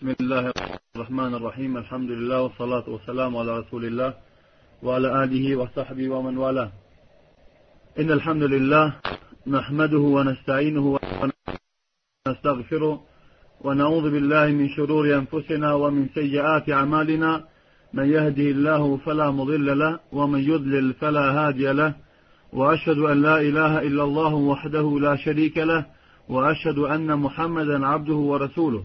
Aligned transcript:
بسم 0.00 0.14
الله 0.20 0.52
الرحمن 0.96 1.34
الرحيم 1.34 1.76
الحمد 1.76 2.10
لله 2.10 2.40
والصلاة 2.42 2.84
والسلام 2.88 3.36
على 3.36 3.58
رسول 3.58 3.84
الله 3.84 4.14
وعلى 4.82 5.24
آله 5.24 5.56
وصحبه 5.56 6.08
ومن 6.08 6.38
والاه 6.38 6.72
إن 7.98 8.10
الحمد 8.12 8.42
لله 8.42 8.94
نحمده 9.46 9.98
ونستعينه 9.98 10.98
ونستغفره 12.26 13.00
ونعوذ 13.60 14.10
بالله 14.10 14.46
من 14.46 14.68
شرور 14.68 15.14
أنفسنا 15.14 15.72
ومن 15.74 16.08
سيئات 16.14 16.70
أعمالنا 16.70 17.44
من 17.92 18.10
يهدي 18.12 18.50
الله 18.50 18.96
فلا 18.96 19.30
مضل 19.30 19.78
له 19.78 20.00
ومن 20.12 20.40
يضلل 20.40 20.94
فلا 20.94 21.20
هادي 21.20 21.72
له 21.72 21.94
وأشهد 22.52 22.98
أن 22.98 23.22
لا 23.22 23.40
إله 23.40 23.78
إلا 23.82 24.02
الله 24.04 24.34
وحده 24.34 24.98
لا 25.00 25.16
شريك 25.16 25.58
له 25.58 25.86
وأشهد 26.28 26.78
أن 26.78 27.18
محمدا 27.18 27.86
عبده 27.86 28.14
ورسوله 28.16 28.84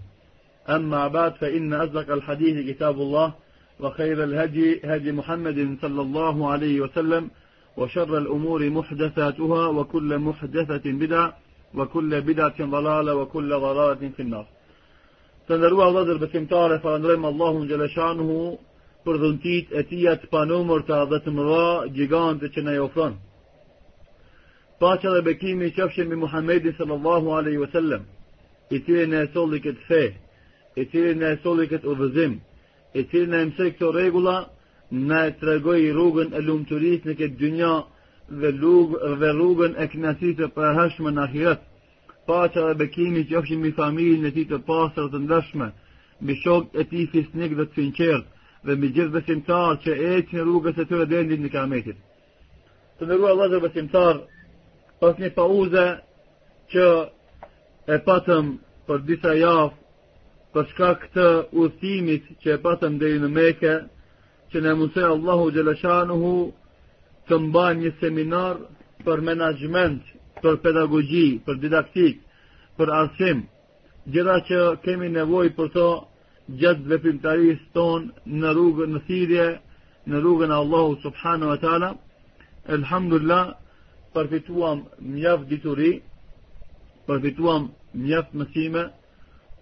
أما 0.69 1.07
بعد 1.07 1.35
فإن 1.35 1.73
أصدق 1.73 2.11
الحديث 2.13 2.75
كتاب 2.75 2.97
الله 3.01 3.33
وخير 3.79 4.23
الهدي 4.23 4.81
هدي 4.85 5.11
محمد 5.11 5.77
صلى 5.81 6.01
الله 6.01 6.49
عليه 6.51 6.81
وسلم 6.81 7.29
وشر 7.77 8.17
الأمور 8.17 8.69
محدثاتها 8.69 9.67
وكل 9.67 10.17
محدثة 10.19 10.91
بدعة 10.91 11.35
وكل 11.75 12.21
بدعة 12.21 12.65
ضلالة 12.65 13.15
وكل 13.15 13.49
ضلالة 13.49 14.09
في 14.15 14.19
النار 14.21 14.47
تندروا 15.49 15.87
الله 15.89 16.01
ذر 16.01 16.17
بسم 16.17 16.45
تارف 16.45 16.85
ونرم 16.85 17.25
الله 17.25 17.65
جل 17.65 17.89
شانه 17.89 18.57
فرزنتيت 19.05 19.73
أتيت 19.73 20.31
بانومر 20.31 20.79
تاذت 20.79 21.29
مرا 21.29 21.85
جيغان 21.85 22.39
تشنا 22.39 22.71
يوفان. 22.75 23.15
باشر 24.81 25.21
بكيمي 25.21 25.71
شفش 25.71 25.99
من 25.99 26.15
محمد 26.15 26.75
صلى 26.77 26.93
الله 26.93 27.35
عليه 27.35 27.57
وسلم 27.57 28.01
إتينا 28.73 29.25
سولك 29.33 29.63
تفيه 29.63 30.13
i 30.75 30.83
cili 30.91 31.13
në 31.15 31.29
e 31.35 31.37
soli 31.43 31.65
këtë 31.71 31.87
uvëzim, 31.91 32.33
i 32.99 33.03
cili 33.11 33.29
në 33.31 33.39
emse 33.45 33.67
këto 33.75 33.91
regula, 33.95 34.35
në 34.91 35.19
e 35.29 35.33
tregoj 35.39 35.77
rrugën 35.95 36.35
e 36.35 36.41
lumëturis 36.45 37.05
në 37.07 37.13
këtë 37.19 37.39
dynja 37.39 37.71
dhe, 38.41 38.51
lug, 38.59 38.95
dhe 39.21 39.29
rrugën 39.37 39.77
e 39.81 39.87
knasit 39.93 40.39
e 40.45 40.49
përhashme 40.55 41.11
në 41.15 41.23
ahiret, 41.27 41.61
pa 42.27 42.41
që 42.51 42.59
dhe 42.65 42.75
bekimi 42.81 43.23
që 43.29 43.39
është 43.41 43.57
mi 43.63 43.71
familjë 43.77 44.21
në 44.23 44.31
ti 44.35 44.43
të 44.49 44.59
pasër 44.67 45.09
të 45.13 45.21
ndërshme, 45.25 45.67
mi 46.25 46.35
shok 46.43 46.65
e 46.79 46.83
ti 46.91 47.05
fisnik 47.13 47.55
dhe 47.57 47.65
të 47.69 47.75
finqert, 47.79 48.25
dhe 48.65 48.75
mi 48.79 48.87
gjithë 48.95 49.13
besimtar 49.15 49.77
që 49.83 49.91
e 50.09 50.13
që 50.27 50.35
në 50.37 50.43
rrugës 50.45 50.79
e 50.81 50.85
të 50.89 51.03
dendit 51.13 51.39
në 51.43 51.49
kametit. 51.55 51.97
Të 52.99 53.03
nërua 53.09 53.33
lëzër 53.39 53.61
besimtar, 53.67 54.21
pas 54.99 55.13
një 55.19 55.29
pauze 55.35 55.83
që 56.71 56.85
e 57.93 57.97
patëm 58.07 58.45
për 58.87 58.97
disa 59.09 59.31
jafë 59.37 59.84
përshka 60.55 60.87
këtë 61.01 61.23
urtimit 61.61 62.27
që 62.43 62.51
e 62.55 62.61
patëm 62.65 62.93
i 63.07 63.17
në 63.23 63.29
meke, 63.37 63.71
që 64.51 64.57
ne 64.63 64.73
mëse 64.81 65.03
Allahu 65.13 65.49
Gjeleshanuhu 65.55 66.31
të 67.27 67.39
mba 67.47 67.63
një 67.79 67.91
seminar 68.03 68.61
për 69.07 69.23
menajment, 69.29 70.01
për 70.43 70.55
pedagogji, 70.65 71.27
për 71.45 71.55
didaktik, 71.63 72.21
për 72.77 72.93
arsim, 73.01 73.43
gjitha 74.15 74.37
që 74.47 74.61
kemi 74.85 75.09
nevoj 75.17 75.49
për 75.59 75.69
të 75.75 75.89
gjatë 76.63 76.89
vepimtaris 76.93 77.61
ton 77.77 78.07
në 78.39 78.49
rrugë 78.55 78.85
në 78.93 78.99
thirje, 79.09 79.47
në 80.07 80.17
rrugën 80.23 80.51
Allahu 80.59 80.95
Subhanu 81.05 81.51
wa 81.51 81.57
Ta'ala, 81.65 81.91
Elhamdulillah, 82.75 83.45
përfituam 84.15 84.85
mjaft 85.15 85.49
dituri, 85.51 85.91
përfituam 87.07 87.67
mjaft 88.05 88.31
mësime, 88.41 88.83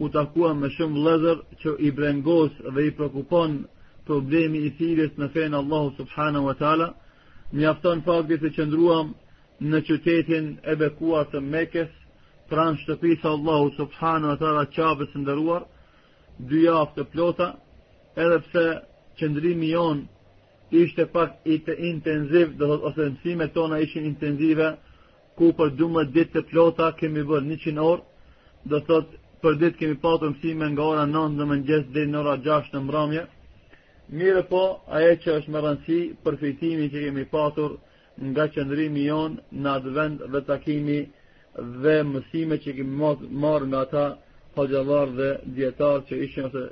u 0.04 0.10
takua 0.12 0.54
me 0.60 0.68
shumë 0.74 1.00
vëllezër 1.04 1.42
që 1.62 1.74
i 1.88 1.92
brengos 1.96 2.54
dhe 2.76 2.84
i 2.88 2.92
prekupon 2.98 3.54
problemi 4.08 4.60
i 4.68 4.72
thirrjes 4.80 5.14
në 5.22 5.30
fejnë 5.36 5.60
Allahu 5.62 5.94
subhanahu 6.00 6.50
wa 6.50 6.56
taala. 6.62 6.90
Mjafton 7.54 8.02
fakti 8.08 8.38
se 8.42 8.52
qëndruam 8.58 9.14
në 9.72 9.80
qytetin 9.88 10.48
e 10.72 10.76
bekuar 10.82 11.26
të 11.34 11.40
Mekës, 11.54 11.92
pranë 12.50 12.82
shtëpisë 12.84 13.22
së 13.24 13.32
Allahu 13.36 13.72
subhanahu 13.78 14.34
wa 14.34 14.40
tala 14.44 14.66
qabës 14.78 15.14
së 15.14 15.62
dy 16.50 16.60
javë 16.66 16.96
të 16.96 17.04
plota, 17.14 17.48
edhe 18.24 18.40
pse 18.46 18.64
qëndrimi 19.20 19.68
jon 19.72 20.00
ishte 20.84 21.04
pak 21.14 21.32
i 21.46 21.56
të 21.66 21.74
intensiv, 21.92 22.48
do 22.58 22.66
të 22.72 22.78
thotë 22.82 23.02
mësime 23.14 23.48
tona 23.54 23.78
ishin 23.86 24.06
intensive 24.10 24.70
ku 25.38 25.52
për 25.58 25.70
12 25.78 26.10
ditë 26.16 26.32
të 26.36 26.42
plota 26.50 26.88
kemi 27.00 27.22
bërë 27.30 27.48
100 27.54 27.78
orë, 27.92 28.02
do 28.72 28.80
thot 28.80 28.88
thotë 28.90 29.22
për 29.44 29.56
ditë 29.62 29.78
kemi 29.82 29.96
patur 30.00 30.32
mësime 30.32 30.70
nga 30.74 30.86
ora 30.94 31.04
9 31.12 31.34
në 31.36 31.46
mëngjes 31.50 31.88
deri 31.96 32.10
në 32.14 32.20
ora 32.22 32.36
6 32.46 32.70
në 32.76 32.82
mbrëmje. 32.86 33.24
Mirë 34.20 34.44
po, 34.50 34.62
ajo 34.98 35.10
që 35.24 35.34
është 35.40 35.52
më 35.56 35.64
rëndësi 35.66 35.98
përfitimi 36.24 36.86
që 36.94 37.02
kemi 37.08 37.26
patur 37.34 37.74
nga 38.32 38.46
qëndrimi 38.54 39.06
jon 39.10 39.36
në 39.64 39.72
advent 39.78 40.22
vend 40.22 40.34
dhe 40.34 40.42
takimi 40.50 41.00
dhe 41.84 41.96
mësime 42.14 42.58
që 42.64 42.76
kemi 42.78 43.02
marrë 43.44 43.68
nga 43.72 43.82
ata 43.88 44.06
hoxhallar 44.56 45.12
dhe 45.20 45.30
dietar 45.58 45.98
që 46.08 46.22
ishin 46.26 46.48
ose 46.50 46.64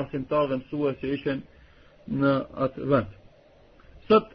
arsimtar 0.00 0.48
dhe 0.50 0.58
mësues 0.62 0.98
që 1.02 1.06
ishin 1.18 1.38
në 2.22 2.32
atë 2.66 2.88
vend. 2.92 3.14
Sot 4.08 4.26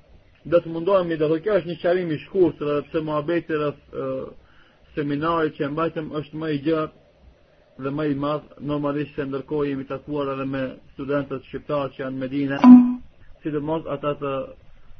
do 0.51 0.59
të 0.63 0.71
mundohemi 0.73 1.19
të 1.19 1.27
thotë 1.29 1.43
kjo 1.45 1.59
është 1.59 1.69
një 1.71 1.79
çarrim 1.83 2.15
i 2.15 2.21
shkurtër 2.23 2.71
edhe 2.73 2.87
pse 2.87 3.03
mohabeti 3.09 3.59
rreth 3.59 3.85
seminarit 4.95 5.55
që 5.59 5.71
mbajtëm 5.75 6.11
është 6.21 6.39
më 6.41 6.55
i 6.55 6.61
gjatë 6.67 7.00
dhe 7.83 7.89
më 7.97 8.05
i 8.11 8.15
madh 8.21 8.49
normalisht 8.69 9.15
që 9.17 9.25
ndërkohë 9.31 9.67
jemi 9.71 9.85
takuar 9.89 10.29
edhe 10.35 10.45
me 10.49 10.61
studentët 10.93 11.47
shqiptarë 11.47 11.93
që 11.95 12.03
janë 12.03 12.17
në 12.17 12.23
Medinë, 12.23 12.57
sidomos 13.43 13.87
ata 13.95 14.11
të 14.21 14.33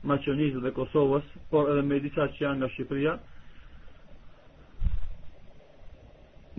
Maqedonisë 0.10 0.64
dhe 0.64 0.72
Kosovës, 0.80 1.26
por 1.52 1.70
edhe 1.74 1.84
me 1.92 2.00
disa 2.04 2.26
që 2.36 2.42
janë 2.46 2.60
nga 2.64 2.70
Shqipëria. 2.74 3.14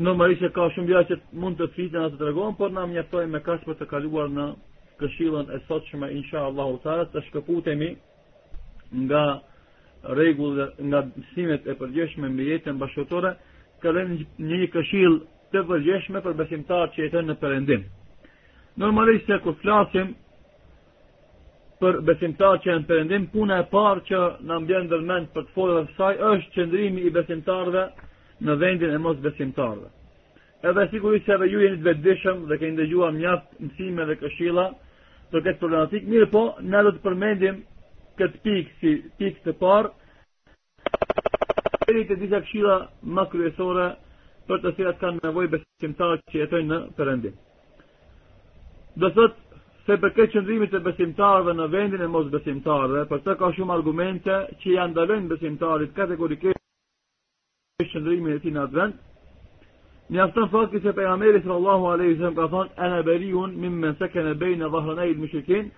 Në 0.03 0.13
mëri 0.21 0.37
ka 0.55 0.69
shumë 0.75 0.89
bja 0.93 1.01
që 1.11 1.19
mund 1.43 1.59
të 1.61 1.67
fitë 1.75 1.99
në 2.05 2.11
të 2.13 2.17
të 2.19 2.53
por 2.61 2.71
na 2.77 2.87
më 2.87 3.27
me 3.35 3.41
kasë 3.49 3.67
për 3.69 3.77
të 3.81 3.87
kaluar 3.93 4.31
në 4.37 4.47
këshillën 5.03 5.47
e 5.55 5.59
sot 5.67 5.85
inshallah 5.93 6.67
insha 6.73 7.05
të 7.13 7.21
shkëputemi 7.29 7.91
nga 9.07 9.25
regullë, 10.19 10.67
nga 10.91 11.01
simet 11.35 11.67
e 11.67 11.75
përgjeshme 11.81 12.29
mbi 12.29 12.45
jetën 12.53 12.79
bashkëtore, 12.81 13.35
këllem 13.83 14.09
një 14.39 14.67
këshillë 14.75 15.21
të 15.53 15.61
vëzhjeshme 15.69 16.21
për 16.25 16.35
besimtar 16.39 16.91
që 16.95 17.07
jetën 17.07 17.27
në 17.29 17.35
përendim. 17.43 17.83
Normalisht 18.81 19.29
se 19.29 19.37
ku 19.45 19.53
flasim 19.61 20.15
për 21.83 21.99
besimtar 22.09 22.61
që 22.63 22.71
jetën 22.71 22.85
në 22.85 22.91
përendim, 22.93 23.25
puna 23.35 23.59
e 23.61 23.67
parë 23.73 24.05
që 24.09 24.21
në 24.49 24.59
mbjën 24.65 24.89
dërmend 24.93 25.31
për 25.35 25.47
të 25.49 25.55
folë 25.57 25.75
dhe 25.81 25.97
saj, 25.99 26.15
është 26.33 26.55
qëndrimi 26.57 27.05
i 27.09 27.13
besimtarve 27.17 27.85
në 28.47 28.57
vendin 28.63 28.95
e 28.97 29.01
mos 29.03 29.19
besimtarve. 29.25 29.91
Edhe 30.63 30.85
sigurisht 30.93 31.27
se 31.27 31.35
ju 31.51 31.61
jeni 31.65 31.81
të 31.81 31.89
vetëdijshëm 31.91 32.45
dhe 32.51 32.59
keni 32.61 32.79
dëgjuar 32.79 33.17
mjaft 33.17 33.61
mësime 33.65 34.05
dhe 34.09 34.17
këshilla 34.21 34.69
për 35.33 35.43
këtë 35.47 35.61
problematik, 35.63 36.07
mirë 36.13 36.31
po, 36.35 36.45
në 36.63 36.83
do 36.87 36.93
të 36.97 37.03
përmendim 37.07 37.59
këtë 38.21 38.43
pikë 38.45 38.79
si 38.81 38.93
pikë 39.19 39.43
të 39.49 39.55
parë. 39.63 39.91
Këtë 41.83 42.05
të 42.13 42.19
disa 42.23 42.41
këshilla 42.45 42.77
më 43.03 43.27
kryesore 43.33 43.89
për 44.51 44.61
të 44.63 44.71
cilat 44.77 44.99
kanë 45.03 45.21
nevojë 45.27 45.51
besimtarët 45.55 46.23
që 46.33 46.41
jetojnë 46.43 46.69
në 46.73 46.79
Perëndim. 46.99 47.37
Do 49.03 49.11
thotë 49.19 49.61
se 49.87 49.97
për 50.03 50.13
këtë 50.17 50.31
qëndrimit 50.37 50.73
të 50.73 50.81
besimtarëve 50.87 51.55
në 51.61 51.67
vendin 51.73 52.03
e 52.07 52.11
mos 52.17 52.29
besimtarëve, 52.33 53.05
për 53.13 53.23
të 53.27 53.35
ka 53.43 53.53
shumë 53.57 53.77
argumente 53.77 54.41
që 54.63 54.69
i 54.73 54.79
andalojnë 54.87 55.31
besimtarit 55.33 55.95
kategorikisht 55.97 57.89
qëndrimit 57.95 58.37
e 58.39 58.43
ti 58.45 58.53
në 58.55 58.63
atë 58.67 58.77
vend, 58.81 59.01
një 60.13 60.23
aftën 60.27 60.51
fakti 60.53 60.81
se 60.85 60.93
për 60.93 61.07
Ameri 61.13 61.41
së 61.43 61.53
Allahu 61.55 61.89
a.s. 61.95 62.35
ka 62.37 62.47
thonë, 62.53 62.75
e 62.85 62.89
në 62.93 63.01
beri 63.07 63.33
unë, 63.33 63.59
mimë 63.65 63.79
me 63.81 63.91
nëse 63.95 64.09
kënë 64.13 64.35
e 64.35 64.39
bejë 64.43 64.59
në 64.61 64.69
vahërënaj 64.75 65.09
i 65.13 65.19
mëshikin, 65.23 65.71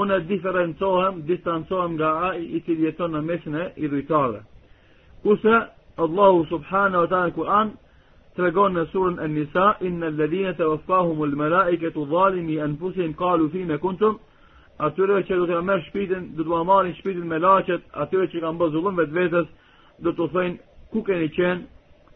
unë 0.00 0.16
e 0.18 0.24
diferencohem, 0.30 1.20
distancohem 1.28 1.96
nga 1.98 2.12
a 2.30 2.30
i 2.40 2.60
të 2.64 2.76
jeton 2.82 3.12
në 3.14 3.20
mesin 3.28 3.58
e 3.60 3.64
i 3.84 3.90
dhujtare. 3.92 4.40
Kuse, 5.24 5.58
Allahu 6.04 6.44
subhanahu 6.50 7.04
wa 7.04 7.10
ta'ala 7.12 7.34
Kur'an 7.36 7.74
تلقون 8.36 8.86
سورة 8.86 9.24
النساء 9.24 9.86
إن 9.86 10.04
الذين 10.04 10.56
توفاهم 10.56 11.24
الملائكة 11.24 12.04
ظالمي 12.04 12.64
أنفسهم 12.64 13.12
قالوا 13.12 13.48
فيما 13.48 13.76
كنتم 13.76 14.18
أتوري 14.80 15.12
وشهد 15.12 15.38
وغير 15.38 15.60
مر 15.60 15.80
شبيد 15.80 16.36
دو 16.36 16.42
دوامان 16.42 16.94
شبيد 16.94 17.16
الملائكة 17.16 17.80
أتوري 17.94 18.24
وشهد 18.26 18.44
غنبا 18.44 18.66
ظلم 18.68 18.98
ودويتس 18.98 19.48
دو 20.00 20.10
تفين 20.10 20.58
كوكيني 20.92 21.28
چين 21.28 21.56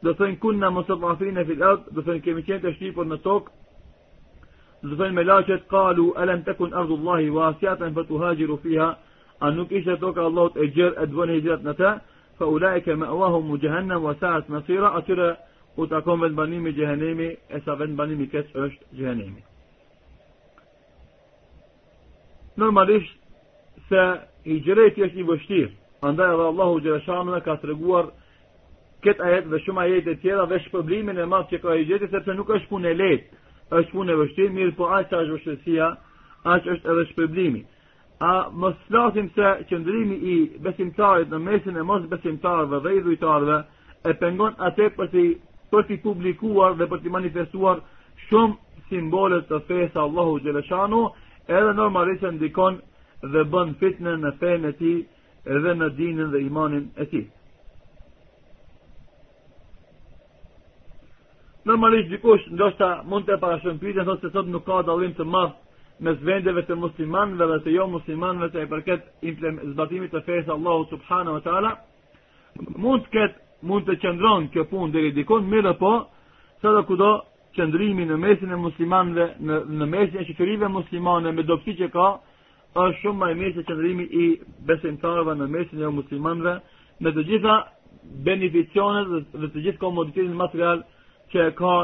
دو 0.02 0.12
تفين 0.12 0.36
كنا 0.36 0.70
مستضعفين 0.70 1.44
في 1.44 1.52
الأرض 1.52 1.80
دو 1.94 2.00
تفين 2.00 2.20
كيمي 2.20 2.42
چين 2.42 2.62
تشريب 2.62 2.98
ونطوك 2.98 3.50
دو 4.82 4.94
تفين 4.94 5.14
ملائكة 5.14 5.56
قالوا 5.70 6.22
ألم 6.22 6.40
تكن 6.42 6.74
أرض 6.74 6.92
الله 6.92 7.30
واسعة 7.30 7.90
فتهاجروا 7.90 8.56
فيها 8.56 8.98
انو 9.42 9.66
كيشا 9.66 9.94
توك 9.94 10.18
الله 10.28 10.48
تأجر 10.48 10.92
ادوني 11.02 11.38
هجرات 11.38 12.00
فأولئك 12.38 12.86
مأواهم 12.88 13.56
جهنم 13.56 14.04
وساعة 14.04 14.44
مصيرة 14.48 14.98
أتوري 14.98 15.36
u 15.78 15.86
takon 15.86 16.18
akon 16.24 16.34
banimi 16.34 16.72
gjehenemi, 16.72 17.34
e 17.48 17.60
sa 17.64 17.74
vend 17.78 17.94
banimi 17.96 18.26
kesh 18.28 18.50
është 18.54 18.84
gjehenemi. 18.98 19.42
Normalisht, 22.58 23.14
se 23.88 24.02
i 24.50 24.56
gjëreti 24.66 25.04
është 25.06 25.22
i 25.22 25.26
vështirë, 25.28 25.70
andaj 26.08 26.32
edhe 26.34 26.48
Allahu 26.50 26.80
Gjereshamën 26.82 27.40
ka 27.46 27.54
të 27.60 27.70
reguar 27.70 28.08
këtë 29.06 29.24
ajet 29.28 29.46
dhe 29.52 29.60
shumë 29.64 29.82
ajet 29.84 30.10
e 30.12 30.16
tjera 30.24 30.46
dhe 30.50 30.58
shpëblimin 30.66 31.20
e 31.22 31.28
matë 31.30 31.52
që 31.54 31.60
ka 31.62 31.76
i 31.78 31.86
gjëreti, 31.90 32.10
sepse 32.16 32.34
nuk 32.34 32.50
është 32.58 32.70
punë 32.74 32.90
e 32.90 32.96
letë, 33.00 33.42
është 33.80 33.94
punë 33.94 34.12
e 34.12 34.18
vështirë, 34.24 34.54
mirë 34.58 34.74
po 34.80 34.90
aqë 34.98 35.22
është 35.30 35.38
vështësia, 35.38 35.88
aqë 36.56 36.74
është 36.74 36.92
edhe 36.94 37.06
shpërblimi. 37.12 37.62
A 38.28 38.32
më 38.50 38.72
slasim 38.88 39.30
se 39.38 39.52
qëndrimi 39.70 40.16
i 40.34 40.36
besimtarit 40.66 41.30
në 41.30 41.38
mesin 41.38 41.76
e 41.78 41.82
mos 41.86 42.08
besimtarve 42.10 42.80
dhe 42.84 42.94
i 42.98 43.04
dhujtarve, 43.06 43.60
e 44.08 44.14
pengon 44.20 44.54
atë 44.66 44.90
për 44.96 45.06
të 45.14 45.22
për 45.72 45.84
t'i 45.88 45.96
publikuar 46.02 46.76
dhe 46.78 46.86
për 46.92 47.02
t'i 47.04 47.12
manifestuar 47.16 47.82
shumë 48.28 48.84
simbolet 48.90 49.48
të 49.50 49.58
fejës 49.68 49.96
Allahu 50.04 50.38
Gjeleshanu, 50.44 51.00
edhe 51.58 51.74
normalisht 51.80 52.24
e 52.28 52.36
ndikon 52.38 52.78
dhe 53.34 53.44
bën 53.56 53.74
fitnë 53.82 54.14
në 54.22 54.32
fejën 54.42 54.68
e 54.70 54.76
ti 54.78 54.92
edhe 55.56 55.74
në 55.82 55.90
dinin 55.98 56.32
dhe 56.34 56.42
imanin 56.46 56.88
e 57.04 57.08
ti. 57.12 57.20
Normalisht 61.68 62.08
dikush 62.14 62.46
ndoshta 62.56 62.92
mund 63.12 63.28
të 63.28 63.36
parashën 63.42 63.78
pyetjen 63.82 64.08
thotë 64.08 64.28
se 64.28 64.34
sot 64.38 64.48
nuk 64.52 64.64
ka 64.70 64.80
dallim 64.88 65.12
të 65.18 65.26
madh 65.28 65.58
mes 66.06 66.16
vendeve 66.24 66.62
të 66.68 66.76
muslimanëve 66.78 67.46
dhe 67.52 67.60
të 67.66 67.74
jo 67.74 67.84
muslimanëve 67.94 68.48
të 68.54 68.62
e 68.62 68.68
përket 68.72 69.68
zbatimit 69.74 70.14
të 70.16 70.24
fesë 70.30 70.54
Allahu 70.54 70.88
subhanahu 70.94 71.38
wa 71.40 71.44
taala. 71.48 71.74
Mund 72.84 73.04
të 73.04 73.10
ketë 73.18 73.42
mund 73.66 73.86
të 73.88 73.94
qëndron 74.02 74.48
kjo 74.54 74.64
pun 74.70 74.92
dhe 74.92 75.02
redikon, 75.08 75.46
me 75.50 75.60
dhe 75.64 75.72
po, 75.78 75.92
sa 76.62 76.72
dhe 76.76 76.82
kudo 76.86 77.08
qëndrimi 77.56 78.04
në 78.06 78.16
mesin 78.22 78.52
e 78.54 78.58
muslimanve, 78.60 79.26
në, 79.42 79.60
në 79.80 79.86
mesin 79.94 80.20
e 80.22 80.26
qëqërive 80.28 80.68
muslimane, 80.70 81.32
me 81.34 81.42
dopsi 81.46 81.74
që 81.80 81.90
ka, 81.94 82.08
është 82.78 83.00
shumë 83.00 83.18
më 83.24 83.30
e 83.34 83.38
mesin 83.42 83.62
e 83.64 83.68
qëndrimi 83.70 84.06
i 84.22 84.26
besimtarëve 84.68 85.34
në 85.40 85.48
mesin 85.56 85.82
e 85.82 85.90
muslimanve, 85.98 86.54
në 87.02 87.12
të 87.16 87.24
gjitha 87.30 87.56
beneficionet 88.26 89.34
dhe 89.34 89.48
të 89.50 89.64
gjithë 89.66 89.82
komoditetin 89.82 90.36
material 90.38 90.82
që 91.34 91.50
ka 91.58 91.74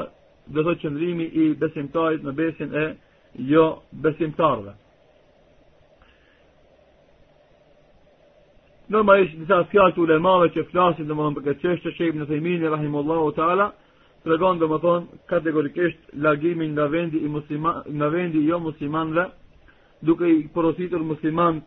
dhe 0.55 0.63
të 0.67 0.75
qëndrimi 0.85 1.25
i 1.43 1.49
besimtarit 1.63 2.23
në 2.25 2.33
besin 2.39 2.73
e 2.75 2.87
jo 3.55 3.69
besimtarëve. 4.05 4.77
Normalisht 8.93 9.37
disa 9.41 9.63
fjallë 9.73 9.95
të 9.97 10.03
ulemave 10.05 10.49
që 10.55 10.63
flasit 10.71 11.07
dhe 11.09 11.15
më 11.17 11.23
nëmë 11.25 11.39
përkët 11.39 11.61
qeshtë 11.63 11.93
të 11.99 12.09
në 12.19 12.27
thejmin 12.31 12.65
e 12.69 12.73
rahimullahu 12.75 13.31
ta'ala, 13.39 13.69
të 14.25 14.31
regon 14.33 14.59
dhe 14.61 14.69
më 14.73 14.79
thonë 14.83 15.19
kategorikisht 15.31 16.01
lagimin 16.27 16.73
nga 16.75 16.89
vendi, 16.93 17.19
i 17.19 17.29
musliman 17.37 17.81
nga 17.97 18.09
vendi 18.15 18.43
jo 18.49 18.59
muslimanve, 18.65 19.25
duke 20.05 20.29
i 20.35 20.43
porositur 20.59 21.01
musliman, 21.11 21.63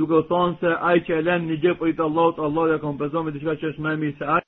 duke 0.00 0.22
thonë 0.30 0.56
se 0.62 0.72
aj 0.92 0.96
që 1.08 1.18
elen 1.20 1.44
një 1.50 1.58
gjep 1.66 1.84
o 1.84 1.92
i 1.92 1.96
të 1.98 2.06
allot, 2.08 2.40
allot 2.48 2.72
ja 2.72 2.80
kompenzon 2.86 3.26
me 3.28 3.34
të 3.36 3.44
që 3.44 3.72
është 3.72 3.88
e 3.92 3.96
mirë 4.04 4.16
se 4.22 4.30
aj. 4.38 4.44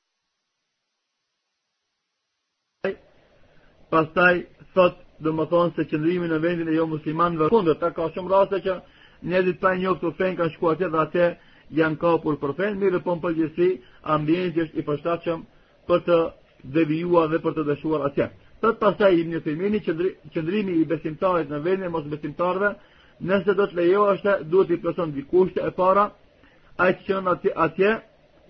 Pastaj, 3.93 4.35
thot 4.75 4.97
dhe 5.25 5.33
më 5.33 5.45
thonë 5.53 5.77
se 5.77 5.85
qëndrimi 5.93 6.33
në 6.33 6.41
vendin 6.47 6.73
e 6.73 6.79
jo 6.81 6.89
muslimanve, 6.97 7.51
kundër, 7.53 7.77
ta 7.85 7.93
ka 7.97 8.09
shumë 8.17 8.33
rase 8.35 8.63
që 8.67 8.79
njëzit 9.31 9.61
pa 9.61 9.75
njëftë 9.77 10.07
u 10.09 10.15
fenë 10.19 10.39
kanë 10.41 10.55
shkuatet 10.57 10.97
dhe 11.17 11.29
janë 11.75 11.99
kapur 11.99 12.37
për 12.39 12.53
fenë, 12.57 12.77
po 12.77 12.83
mirë 12.85 12.99
për 13.07 13.17
përgjësi, 13.23 13.69
ambjenti 14.17 14.61
është 14.65 14.79
i 14.81 14.85
përshtachëm 14.89 15.41
për 15.89 16.03
të 16.09 16.19
devijua 16.77 17.27
dhe 17.33 17.39
për 17.47 17.57
të 17.57 17.65
dëshuar 17.71 18.05
atje. 18.09 18.29
Të 18.61 18.67
të 18.73 18.77
pasaj 18.83 19.11
i 19.21 19.25
një 19.33 19.41
firmini, 19.45 19.81
qëndrimi 20.35 20.77
i 20.81 20.85
besimtarit 20.93 21.51
në 21.51 21.59
vendin 21.65 21.89
e 21.91 21.91
mos 21.97 22.07
besimtarve, 22.13 22.71
nëse 23.21 23.55
do 23.59 23.67
të 23.67 23.77
lejo 23.81 24.07
është, 24.13 24.37
duhet 24.51 24.71
i 24.77 24.79
përson 24.85 25.13
kushtë 25.31 25.67
e 25.67 25.71
para, 25.81 26.05
a 26.79 26.87
që 26.93 27.05
qënë 27.09 27.31
atje, 27.35 27.53
atje 27.67 27.91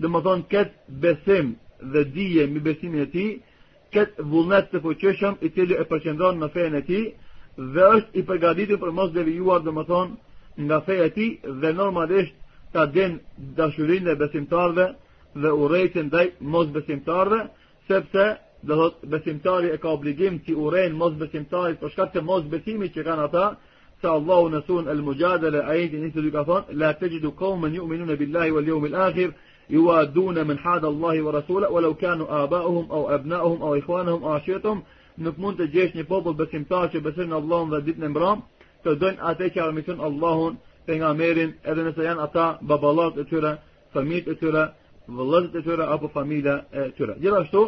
dhe 0.01 0.09
më 0.12 0.21
thonë 0.27 0.49
ketë 0.51 0.75
besim 1.05 1.55
dhe 1.93 2.05
dije 2.05 2.47
mi 2.53 2.61
besimin 2.61 3.01
e 3.01 3.11
ti, 3.15 3.27
ketë 3.93 4.23
vullnet 4.31 4.71
të 4.73 4.81
fuqëshëm 4.85 5.35
i 5.41 5.49
cili 5.55 5.75
e 5.81 5.85
përqendron 5.85 6.39
në 6.41 6.49
fejën 6.55 6.75
e 6.79 6.83
ti, 6.89 7.01
dhe 7.75 7.85
është 7.97 8.19
i 8.21 8.23
përgaditur 8.29 8.79
për 8.81 8.91
mos 8.99 9.12
devijuar 9.12 9.61
dhe 9.65 9.73
më 9.73 9.87
thonë 9.89 10.15
nga 10.69 10.79
feja 10.87 11.09
ti 11.17 11.27
dhe 11.62 11.73
normalisht 11.81 12.35
ka 12.76 12.84
din 12.93 13.12
dashurinë 13.56 14.12
e 14.14 14.20
besimtarve 14.20 14.84
dhe 15.44 15.52
urejtë 15.64 16.02
ndaj 16.08 16.25
mos 16.55 16.69
besimtarve, 16.75 17.38
sepse 17.90 18.26
dhe 18.70 18.76
besimtari 19.14 19.70
e 19.73 19.78
ka 19.84 19.94
obligim 19.96 20.37
ti 20.46 20.55
urejnë 20.67 20.99
mos 21.02 21.17
besimtari 21.23 21.78
për 21.84 21.94
të 22.17 22.23
mos 22.31 22.44
besimi 22.55 22.90
që 22.96 23.05
kanë 23.08 23.25
ata, 23.28 23.44
se 24.02 24.08
Allahu 24.12 24.50
në 24.55 24.61
sunë 24.69 24.90
el 24.94 25.00
mujadele 25.08 25.62
a 25.64 25.75
jetin 25.78 26.05
njësë 26.05 26.25
duka 26.26 26.44
thonë, 26.50 26.76
la 26.82 26.90
të 27.00 27.11
gjithu 27.14 27.32
kohë 27.43 27.61
më 27.62 27.70
një 27.76 27.81
uminu 27.87 28.08
në 28.11 28.17
billahi 28.23 28.55
vë 28.58 28.62
ljumil 28.69 28.96
akhir, 29.08 29.32
ju 29.76 29.88
a 29.96 30.05
dune 30.19 30.44
më 30.50 30.58
nëhadë 30.58 30.87
Allahi 30.90 31.25
vë 31.26 31.32
rasule, 31.38 31.73
o 31.73 31.81
lau 31.87 31.94
kanu 32.05 32.28
abauhum, 32.43 32.90
o 32.90 33.00
ebnauhum, 33.17 33.62
o 33.62 33.73
ikhwanuhum, 33.81 34.28
o 34.31 34.37
ashetum, 34.37 34.84
nuk 35.25 35.38
mund 35.46 35.58
të 35.58 36.06
popull 36.12 36.37
besimtar 36.44 36.93
që 36.93 37.00
besin 37.08 37.32
Allahun 37.40 37.73
dhe 37.75 37.82
ditë 37.88 38.05
në 38.05 38.08
mbram, 38.14 38.44
të 38.84 38.99
dojnë 39.02 39.23
atë 39.32 39.46
që 39.56 39.62
armisun 39.64 40.00
Allahun 40.08 40.58
pejgamberin 40.88 41.50
edhe 41.71 41.83
nëse 41.87 42.03
janë 42.09 42.23
ata 42.27 42.44
babalat 42.71 43.19
e 43.23 43.25
tyre, 43.31 43.53
familjet 43.94 44.29
e 44.33 44.37
tyre, 44.41 44.62
vëllezërit 45.17 45.59
e 45.59 45.62
tyre 45.67 45.85
apo 45.94 46.06
familja 46.19 46.55
e 46.81 46.87
tyre. 46.97 47.17
Gjithashtu 47.23 47.62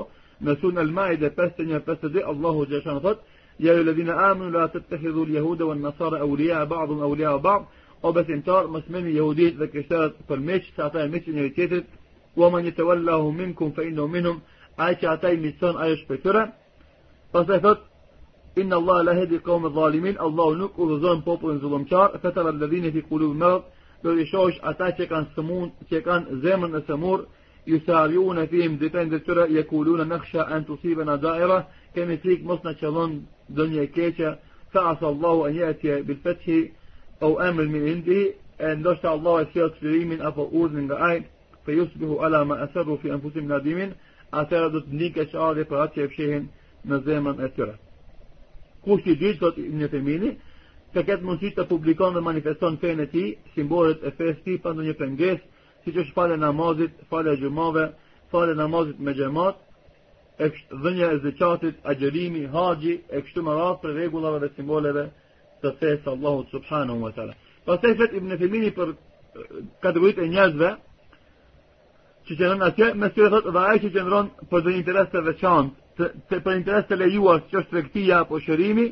në 0.46 0.54
Sunan 0.60 0.84
al-Maide 0.86 1.32
51-52 1.38 2.22
Allahu 2.32 2.60
xhashana 2.70 3.00
thot: 3.06 3.18
"Ya 3.66 3.72
ayyuhalladhina 3.74 4.14
amanu 4.30 4.50
la 4.56 4.64
tattakhidhu 4.74 5.20
al-yahuda 5.28 5.64
wan-nasara 5.70 6.16
awliya 6.26 6.60
ba'dhum 6.72 6.98
awliya 7.08 7.32
ba'd." 7.48 7.64
O 8.08 8.08
besimtar, 8.16 8.62
mos 8.72 8.86
merrni 8.94 9.12
jehudit 9.18 9.54
dhe 9.60 9.66
krishterët 9.72 10.14
për 10.28 10.38
miq, 10.48 10.62
se 10.74 10.80
ata 10.86 10.96
janë 11.02 11.12
miq 11.16 11.24
e 11.28 11.32
njëri 11.36 11.50
tjetrit. 11.56 11.88
"Wa 12.40 12.46
man 12.52 12.62
yatawallahu 12.68 13.28
minkum 13.40 13.68
fa 13.76 13.82
innahu 13.88 14.08
minhum." 14.16 14.36
Ai 14.84 14.94
që 15.00 15.06
ata 15.14 15.28
i 15.34 15.36
mison, 15.44 15.74
ai 15.82 15.90
është 15.96 16.06
për 16.10 16.18
tyre. 16.24 16.42
Pastaj 17.32 17.58
thot: 17.66 17.80
إن 18.60 18.72
الله 18.72 19.02
لا 19.02 19.12
يهدي 19.20 19.38
قوم 19.38 19.64
الظالمين 19.70 20.20
الله 20.26 20.48
نكر 20.62 20.84
ظلم 21.02 21.20
بوب 21.26 21.42
ظلم 21.64 21.84
شار 21.90 22.08
فترى 22.22 22.48
الذين 22.56 22.90
في 22.92 23.00
قلوب 23.10 23.36
مرض 23.36 23.62
لو 24.04 24.10
يشوش 24.22 24.54
أتا 24.70 24.90
كان 25.10 25.24
سمون 25.36 25.68
كان 26.06 26.22
زمن 26.44 26.82
سمور 26.88 27.18
يسارعون 27.72 28.38
فيهم 28.50 28.72
دفن 28.82 29.06
دكتورة 29.14 29.44
يقولون 29.58 30.00
نخشى 30.08 30.40
أن 30.40 30.60
تصيبنا 30.66 31.14
دائرة 31.26 31.58
كما 31.96 32.14
تريك 32.22 32.40
مصنع 32.50 32.72
شلون 32.80 33.10
دنيا 33.58 33.84
كيشة 33.96 34.30
فعسى 34.72 35.06
الله 35.12 35.34
أن 35.48 35.54
يأتي 35.62 35.92
بالفتح 36.06 36.46
أو 37.24 37.32
أمر 37.48 37.62
من 37.74 37.82
عنده 37.90 38.22
أن 38.70 38.82
دشت 38.84 39.04
الله 39.16 39.34
يسير 39.44 39.68
تريم 39.68 40.08
من 40.10 40.20
أفا 40.28 40.42
أوز 40.52 40.70
من 40.76 40.92
غائن 40.92 41.22
فيصبح 41.66 42.08
على 42.22 42.40
ما 42.48 42.54
أسروا 42.64 42.96
في 43.02 43.06
أنفسهم 43.16 43.48
نادمين 43.52 43.90
أثرت 44.40 44.84
نيك 45.00 45.18
أشعار 45.18 45.64
فراتي 45.64 46.06
بشيهن 46.06 46.42
من 46.88 47.00
زمن 47.06 47.34
أثرت 47.46 47.76
kush 48.86 49.06
i 49.08 49.14
dytë 49.20 49.38
do 49.42 49.48
të 49.56 49.62
në 49.78 49.86
femini 49.92 50.30
ka 50.96 51.02
ketë 51.08 51.24
mundësi 51.28 51.50
të 51.56 51.64
publikon 51.70 52.14
dhe 52.16 52.22
manifeston 52.26 52.76
fejnë 52.84 53.04
e 53.04 53.08
ti, 53.14 53.24
simbolet 53.54 54.02
e 54.02 54.12
fejnë 54.18 54.42
ti 54.44 54.56
për 54.64 54.76
në 54.78 54.84
një 54.88 54.94
pëngesë, 55.00 55.40
si 55.84 55.92
që 55.96 56.04
është 56.04 56.14
fale 56.18 56.36
namazit, 56.42 56.94
fale 57.10 57.34
gjumave, 57.42 57.88
fale 58.32 58.54
namazit 58.60 58.98
me 59.08 59.12
gjemat, 59.18 59.58
e 60.38 60.48
kështë 60.54 60.78
dhënja 60.86 61.10
e 61.12 61.18
zëqatit, 61.26 61.82
agjerimi, 61.92 62.44
haji, 62.54 62.94
e 63.16 63.20
kështu 63.26 63.44
më 63.48 63.56
rafë 63.58 63.82
për 63.84 63.94
regullave 64.00 64.40
dhe 64.46 64.50
simboleve 64.56 65.04
të 65.62 65.74
fejnë 65.80 66.00
së 66.06 66.12
Allahut 66.14 66.54
Subhanu 66.54 66.98
wa 67.04 67.12
Tala. 67.16 67.34
Pas 67.68 67.84
eh, 67.84 67.90
e 67.92 67.98
fejnë 68.00 68.20
ibnë 68.22 68.38
Femini 68.44 68.70
për 68.78 68.94
kategorit 69.84 70.20
e 70.24 70.30
njëzve, 70.32 70.70
që 72.26 72.36
që 72.38 72.50
nënë 72.54 72.68
atje, 72.72 72.88
me 73.02 73.08
së 73.08 73.20
të 73.20 73.28
rëthët 73.32 73.52
dhe 73.56 73.66
aje 73.72 73.82
që 73.84 73.92
që 73.96 74.06
nëronë 74.08 74.48
për 74.52 74.64
dhe 74.66 74.74
interes 74.80 75.12
të 75.12 75.22
veçantë, 75.32 75.76
të, 75.98 76.06
për 76.40 76.56
interes 76.56 76.84
të 76.88 76.96
lejuar 77.02 77.38
që 77.50 77.58
është 77.62 77.76
rektia 77.78 78.18
apo 78.22 78.38
shërimi, 78.44 78.84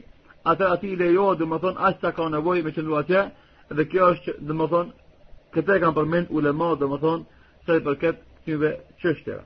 atër 0.53 0.73
ati 0.77 0.91
i 0.93 0.97
domethën 0.99 1.39
dhe 1.41 1.47
më 1.53 1.59
thonë, 1.65 1.83
ashtë 1.89 2.01
ta 2.05 2.11
ka 2.17 2.27
nevojë 2.35 2.63
me 2.67 2.73
qëndu 2.77 2.97
atje, 3.01 3.23
dhe 3.77 3.85
kjo 3.91 4.09
është, 4.15 4.35
dhe 4.47 4.55
më 4.61 4.67
thonë, 4.71 4.93
këte 5.55 5.79
përmend 5.99 6.27
ulema, 6.39 6.69
dhe 6.81 6.87
më 6.91 6.97
thonë, 7.03 7.25
se 7.67 7.77
i 7.79 7.85
përket 7.87 8.17
këtive 8.41 8.73
qështjera. 9.03 9.43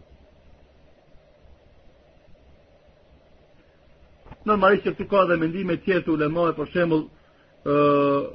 Normalisht 4.49 4.85
që 4.87 4.95
të 4.97 5.05
ka 5.11 5.21
dhe 5.29 5.37
mendime 5.43 5.77
tjetë 5.85 6.07
të 6.07 6.13
ulema, 6.17 6.47
për 6.57 6.69
shemull, 6.73 7.03
uh, 7.69 8.33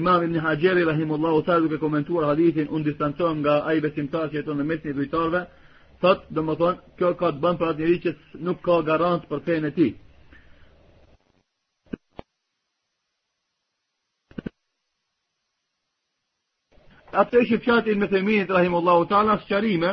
imam 0.00 0.24
ibn 0.24 0.40
Hajar 0.44 0.76
rahimullahu, 0.88 1.42
sa 1.44 1.60
duke 1.60 1.78
komentuar 1.80 2.30
hadithin, 2.32 2.68
unë 2.72 2.88
distancojmë 2.92 3.40
nga 3.44 3.56
ai 3.68 3.80
simtar 3.94 4.28
që 4.32 4.40
jeton 4.40 4.56
në 4.58 4.64
mes 4.70 4.84
i 4.88 4.92
dujtarve, 5.00 5.44
Thot, 6.00 6.22
dhe 6.34 6.42
më 6.48 6.54
thonë, 6.60 6.76
kjo 6.98 7.08
ka 7.20 7.28
të 7.32 7.40
bënë 7.44 7.58
për 7.60 7.70
atë 7.70 7.80
njëri 7.82 7.96
që 8.04 8.12
nuk 8.44 8.60
ka 8.64 8.76
garantë 8.86 9.28
për 9.32 9.40
fejnë 9.48 9.68
e 9.68 9.72
ti. 9.78 9.88
Ate 17.22 17.42
që 17.50 17.58
fjatin 17.66 18.00
me 18.00 18.08
theminit, 18.14 18.48
rahimullahu 18.56 19.04
tala, 19.10 19.36
së 19.42 19.48
qarime, 19.52 19.90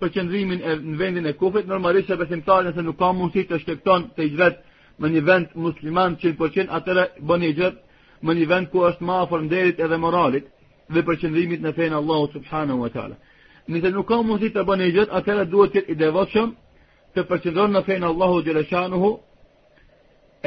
për 0.00 0.12
qëndrimin 0.16 0.60
e 0.70 0.76
në 0.84 0.96
vendin 1.02 1.30
e 1.30 1.32
kufit, 1.40 1.68
normalisht 1.70 2.12
e 2.12 2.18
besimtari 2.24 2.68
nëse 2.68 2.84
nuk 2.84 2.98
ka 3.00 3.12
mundësi 3.16 3.46
të 3.48 3.62
shkepton 3.62 4.04
të 4.16 4.26
i 4.26 4.30
gjithet 4.34 4.60
më 5.00 5.12
një 5.14 5.22
vend 5.30 5.54
musliman 5.66 6.18
100%, 6.26 6.68
atëre 6.80 7.06
bën 7.30 7.46
i 7.48 7.52
gjithet 7.56 7.80
më 8.26 8.36
një 8.36 8.50
vend 8.52 8.70
ku 8.72 8.84
është 8.90 9.08
ma 9.08 9.16
afer 9.24 9.48
edhe 9.62 10.02
moralit 10.04 10.52
dhe 10.92 11.04
për 11.08 11.16
qëndrimit 11.22 11.64
në 11.64 11.72
fejnë 11.78 11.96
Allahu 12.02 12.28
subhanahu 12.36 12.80
wa 12.84 12.90
ta'la 12.96 13.16
nëse 13.70 13.90
nuk 13.94 14.06
ka 14.10 14.20
mundësi 14.22 14.50
të 14.54 14.62
bëni 14.68 14.90
gjithë, 14.94 15.12
atëherë 15.18 15.44
duhet 15.50 15.72
të 15.74 15.84
i 15.92 15.96
devotshëm 15.98 16.52
të 17.16 17.24
përqendron 17.28 17.72
në 17.74 17.82
fenë 17.86 18.06
Allahu 18.12 18.42
dhe 18.46 18.54
lëshanuhu. 18.54 19.12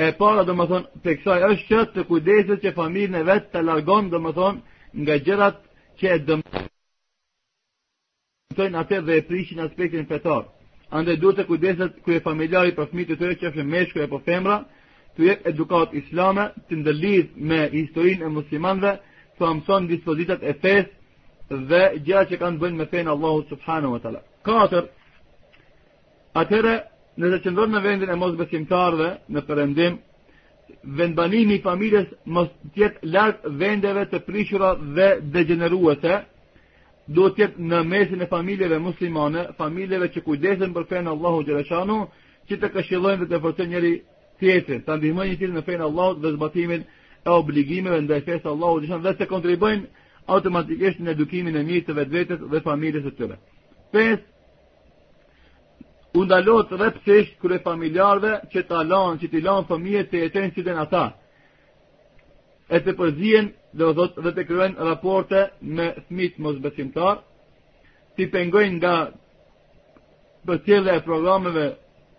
E 0.05 0.11
para 0.19 0.43
do 0.47 0.53
të 0.55 0.67
thonë 0.69 0.88
tek 1.03 1.17
kësaj 1.19 1.39
është 1.49 1.67
që 1.71 1.79
të 1.95 2.03
kujdeset 2.09 2.59
që 2.63 2.73
familjen 2.77 3.17
e 3.19 3.23
vet 3.27 3.49
të 3.51 3.63
largon 3.65 4.09
do 4.09 4.19
thonë 4.21 4.59
nga 5.01 5.15
gjërat 5.25 5.57
që 5.99 6.07
e 6.15 6.19
dëmtojnë. 6.27 6.69
Tojnë 8.57 8.79
atë 8.81 8.99
dhe 9.05 9.17
e 9.19 9.25
prishin 9.27 9.59
aspektin 9.65 10.05
fetar. 10.09 10.45
Andaj 10.89 11.19
duhet 11.21 11.38
të 11.39 11.47
kujdeset 11.49 11.91
ku 12.03 12.09
e 12.11 12.21
familjari 12.23 12.71
për 12.77 12.88
fëmijët 12.91 13.11
e 13.13 13.19
tyre 13.19 13.35
që 13.39 13.45
është 13.49 13.65
meshkuj 13.73 14.03
apo 14.07 14.19
femra, 14.25 14.57
të 15.17 15.27
jetë 15.27 15.49
edukat 15.51 15.91
islame, 15.99 16.45
të 16.69 16.73
ndëllidh 16.79 17.35
me 17.49 17.59
historinë 17.75 18.25
e 18.27 18.33
muslimanëve, 18.38 18.93
të 19.39 19.43
amson 19.47 19.88
dispozitat 19.89 20.41
e 20.43 20.53
fesë, 20.63 20.99
dhe 21.50 21.82
gjëra 22.06 22.24
që 22.29 22.38
kanë 22.39 22.60
bënë 22.62 22.77
me 22.77 22.86
fen 22.89 23.08
Allahu 23.10 23.44
subhanahu 23.50 23.91
wa 23.98 24.01
taala. 24.03 24.22
Katër. 24.46 24.89
Atëra 26.36 26.75
nëse 27.18 27.41
qëndron 27.44 27.72
në 27.74 27.82
vendin 27.84 28.10
e 28.10 28.15
mos 28.15 28.34
në 29.29 29.41
perëndim, 29.48 29.98
vendbanimi 30.84 31.53
i 31.56 31.62
familjes 31.62 32.06
mos 32.25 32.48
të 32.50 32.79
jetë 32.84 33.00
larg 33.13 33.36
vendeve 33.58 34.06
të 34.06 34.20
prishura 34.25 34.75
dhe 34.96 35.10
degeneruese, 35.22 36.22
duhet 37.08 37.36
të 37.36 37.41
jetë 37.44 37.58
në 37.62 37.84
mesin 37.84 38.22
e 38.22 38.27
familjeve 38.27 38.79
muslimane, 38.79 39.44
familjeve 39.58 40.08
që 40.13 40.22
kujdesen 40.24 40.74
për 40.74 40.86
fen 40.89 41.08
Allahu 41.08 41.41
xhaleshanu, 41.44 42.06
që 42.50 42.60
të 42.62 42.70
këshillojnë 42.75 43.25
dhe 43.25 43.29
të 43.34 43.41
forcojnë 43.41 43.70
njëri 43.74 43.94
tjetrin, 44.39 44.84
të 44.86 44.91
ndihmojnë 44.98 45.34
njëri 45.39 45.53
në 45.53 45.62
fen 45.65 45.82
Allahut 45.82 46.22
dhe 46.22 46.32
zbatimin 46.38 46.86
e 47.25 47.29
obligimeve 47.29 48.01
ndaj 48.01 48.22
fesë 48.27 48.48
Allahut, 48.53 48.86
dhe 49.03 49.18
të 49.18 49.25
kontribuojnë 49.29 49.86
automatikisht 50.29 51.00
në 51.01 51.13
edukimin 51.15 51.57
e 51.57 51.63
mirë 51.65 51.86
të 51.88 51.95
vetvetes 51.98 52.43
dhe 52.51 52.62
familjes 52.65 53.05
së 53.07 53.13
tyre. 53.17 53.38
5. 53.95 54.27
Undalohet 56.21 56.71
rrepsisht 56.77 57.36
kërë 57.41 57.57
e 57.59 57.63
familjarve 57.65 58.36
që 58.53 58.63
të 58.69 58.77
alanë, 58.83 59.19
që 59.24 59.31
të 59.31 59.41
lanë 59.48 59.67
fëmijet 59.69 60.12
të 60.12 60.24
jetenë 60.25 60.51
që 60.57 60.65
të 60.67 60.75
në 60.75 60.83
ata. 60.88 61.03
E 62.69 62.77
të 62.86 62.93
përzien 63.00 63.50
dhe, 63.77 63.89
dhe 64.25 64.31
të 64.38 64.43
kryen 64.50 64.74
raporte 64.89 65.39
me 65.75 65.88
smit 66.07 66.36
mëzbesimtar, 66.43 67.24
t'i 68.17 68.29
pengojnë 68.33 68.77
nga 68.79 68.93
përcjellë 70.50 70.93
e 70.98 71.03
programeve 71.05 71.67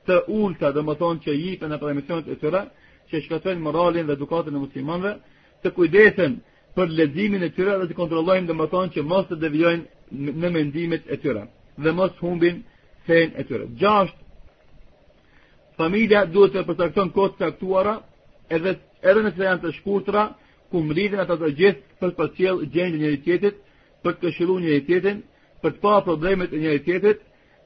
të 0.09 0.17
ulta 0.38 0.69
dhe 0.75 0.83
më 0.87 0.95
thonë 1.00 1.23
që 1.26 1.38
jipën 1.43 1.75
e 1.75 1.79
premisionit 1.83 2.29
e 2.33 2.38
tëre, 2.43 2.62
që 3.11 3.25
shkatojnë 3.25 3.62
moralin 3.62 4.07
dhe 4.07 4.14
edukatën 4.19 4.55
e 4.57 4.61
muslimanve, 4.67 5.17
të 5.62 5.69
kujdesen 5.76 6.33
për 6.77 6.93
ledimin 6.99 7.43
e 7.43 7.49
tyre 7.57 7.73
dhe 7.81 7.87
të 7.91 7.97
kontrollojmë 7.99 8.47
dhe 8.50 8.57
më 8.61 8.67
tonë 8.75 8.93
që 8.95 9.03
mos 9.12 9.25
të 9.29 9.39
devjojnë 9.43 10.27
në 10.43 10.50
mendimit 10.57 11.03
e 11.09 11.17
tyre 11.23 11.45
dhe 11.83 11.93
mos 11.99 12.12
humbin 12.23 12.62
fejn 13.07 13.29
e 13.41 13.45
tyre. 13.49 13.67
Gjasht, 13.81 14.15
familja 15.79 16.25
duhet 16.35 16.53
të 16.55 16.65
përstakton 16.69 17.09
kotë 17.17 17.39
të 17.39 17.47
aktuara 17.53 17.95
edhe, 18.57 18.77
edhe 19.09 19.21
në 19.27 19.33
janë 19.45 19.62
të 19.65 19.73
shkurtra 19.81 20.23
ku 20.71 20.79
mridhen 20.89 21.21
ata 21.25 21.37
të 21.41 21.49
gjithë 21.62 22.00
për 22.00 22.11
për 22.19 22.29
cilë 22.39 22.71
gjendë 22.75 22.99
njëri 23.03 23.19
tjetit, 23.25 23.55
për 24.03 24.12
të 24.15 24.21
këshilu 24.29 24.55
njëri 24.62 24.81
tjetin, 24.87 25.19
për 25.62 25.71
të 25.75 25.81
pa 25.85 25.97
problemet 26.07 26.50
njëri 26.53 26.81
tjetit 26.87 27.19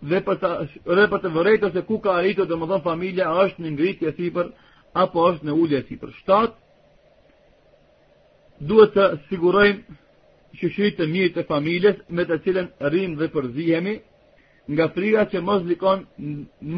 dhe 0.09 0.19
për 0.27 0.37
të, 0.41 0.49
dhe 0.97 1.05
për 1.13 1.21
të 1.23 1.31
vërejtë 1.37 1.69
ose 1.69 1.83
ku 1.89 1.97
ka 2.03 2.11
arritu 2.19 2.43
dhe 2.49 2.57
më 2.61 2.67
tonë 2.71 2.87
familja 2.91 3.27
është 3.45 3.61
në 3.63 3.71
ngritje 3.75 4.11
të 4.11 4.17
sipër 4.21 4.47
apo 5.05 5.19
është 5.31 5.45
në 5.49 5.55
ullë 5.63 5.81
të 5.83 5.87
sipër. 5.91 6.11
Shtatë, 6.21 6.55
duhet 8.63 8.95
të 8.95 9.05
sigurojmë 9.29 9.97
shëshirit 10.59 10.99
të 10.99 11.07
mirë 11.13 11.31
të 11.35 11.43
familjes 11.49 12.03
me 12.15 12.25
të 12.29 12.37
cilën 12.45 12.69
rrim 12.91 13.17
dhe 13.19 13.29
përzihemi 13.35 13.95
nga 14.73 14.87
frika 14.95 15.25
që 15.33 15.41
mos 15.45 15.65
likon 15.69 16.05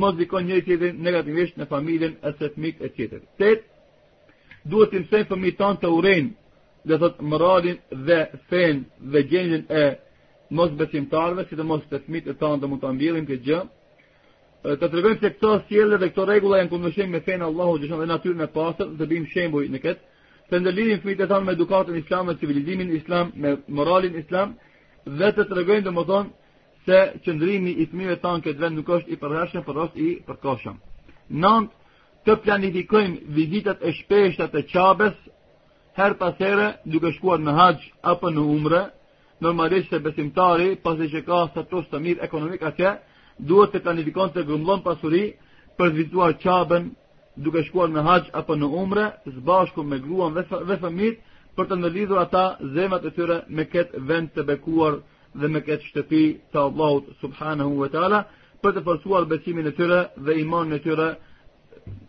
mos 0.00 0.14
likon 0.18 0.46
njëri 0.46 0.62
tjetër 0.66 0.94
negativisht 1.06 1.58
në 1.60 1.66
familjen 1.70 2.16
e 2.26 2.30
së 2.38 2.50
e 2.86 2.88
tjetër. 2.88 3.20
Tet, 3.38 3.60
duhet 4.64 4.90
të 4.90 4.98
mësejmë 5.04 5.28
fëmijët 5.28 5.44
mitan 5.46 5.74
të 5.80 5.86
uren 5.98 6.26
dhe 6.88 6.94
thotë 7.02 7.22
mëralin 7.30 7.78
dhe 8.06 8.18
fen 8.50 8.76
dhe 9.12 9.20
gjenjën 9.30 9.62
e 9.80 9.84
mos 10.56 10.70
besimtarve 10.80 11.44
si 11.48 11.54
të 11.56 11.62
mos 11.70 11.82
të 11.90 11.96
të 12.04 12.30
e 12.30 12.34
tanë 12.40 12.60
të 12.62 12.66
mund 12.68 12.80
të 12.82 12.88
ambilim 12.88 13.26
këtë 13.28 13.44
gjë. 13.46 13.60
Të 14.80 14.86
të 14.88 14.92
regojmë 14.96 15.20
se 15.20 15.30
këto 15.36 15.52
sjele 15.68 15.96
dhe 16.00 16.08
këto 16.08 16.24
regula 16.24 16.58
e 16.60 16.64
në 16.64 16.70
kundëshim 16.72 17.08
me 17.10 17.20
fenë 17.26 17.44
Allahu 17.50 17.78
dhe 17.78 18.06
natyrën 18.06 18.40
e 18.42 18.48
pasër 18.56 18.88
dhe 18.98 19.06
bim 19.06 19.24
shembuj 19.32 19.68
në 19.70 19.78
këtë 19.84 20.04
Për 20.52 20.60
ndëllirin 20.64 20.98
fëmijët 21.04 21.32
e 21.34 21.38
me 21.44 21.52
edukatën 21.56 21.96
islam, 22.00 22.26
me 22.28 22.34
civilizimin 22.40 22.90
islam, 22.96 23.30
me 23.44 23.54
moralin 23.78 24.18
islam, 24.20 24.52
dhe 25.22 25.30
të 25.38 25.46
të 25.48 25.56
regojnë 25.58 25.84
dhe 25.88 25.92
më 25.96 26.04
thonë 26.10 26.34
se 26.90 26.98
qëndrimi 27.24 27.72
i 27.82 27.86
fëmijëve 27.90 28.18
tanë 28.26 28.44
këtë 28.44 28.62
vend 28.64 28.78
nuk 28.80 28.92
është 28.98 29.10
i 29.10 29.16
përhershëm, 29.22 29.64
për 29.70 29.80
është 29.84 30.04
i 30.08 30.10
përkashëm. 30.28 30.76
Nëndë, 31.44 31.72
të 32.28 32.36
planifikojmë 32.44 33.16
vizitat 33.38 33.82
e 33.90 33.94
shpeshtat 33.98 34.54
e 34.54 34.62
qabes, 34.70 35.16
her 35.98 36.14
pasere 36.20 36.68
duke 36.94 37.10
shkuar 37.18 37.42
në 37.42 37.54
haqë 37.58 37.90
apo 38.12 38.30
në 38.36 38.44
umre, 38.56 38.84
normalisht 39.46 39.90
se 39.96 40.00
besimtari, 40.06 40.68
pas 40.86 41.02
e 41.06 41.10
që 41.14 41.24
ka 41.26 41.40
status 41.56 41.90
të 41.90 42.02
mirë 42.06 42.22
ekonomik 42.28 42.62
atje, 42.70 42.94
duhet 43.50 43.74
të 43.74 43.82
planifikon 43.88 44.30
të 44.36 44.46
gëmblon 44.52 44.86
pasuri 44.86 45.24
për 45.78 45.92
vizituar 45.98 46.38
qabën, 46.46 46.86
duke 47.36 47.62
shkuar 47.66 47.90
në 47.92 48.02
haqë 48.06 48.30
apo 48.40 48.54
në 48.56 48.68
umre, 48.82 49.06
zbashku 49.36 49.82
me 49.84 49.98
gruan 50.00 50.34
dhe 50.36 50.76
fëmit, 50.80 51.16
për 51.56 51.64
të 51.70 51.78
nëllidhur 51.80 52.18
ata 52.20 52.44
zemat 52.74 53.04
e 53.04 53.10
tyre 53.16 53.36
me 53.48 53.64
ketë 53.68 54.00
vend 54.08 54.32
të 54.34 54.42
bekuar 54.48 54.98
dhe 55.40 55.48
me 55.48 55.60
ketë 55.64 55.84
shtëpi 55.90 56.22
të 56.52 56.58
Allahut 56.60 57.06
subhanahu 57.20 57.78
wa 57.82 57.88
ta'ala, 57.92 58.22
për 58.62 58.72
të 58.76 58.82
fërsuar 58.86 59.24
besimin 59.28 59.66
e 59.68 59.72
tyre 59.76 60.00
dhe 60.24 60.32
imanin 60.42 60.72
e 60.76 60.82
tyre, 60.84 61.08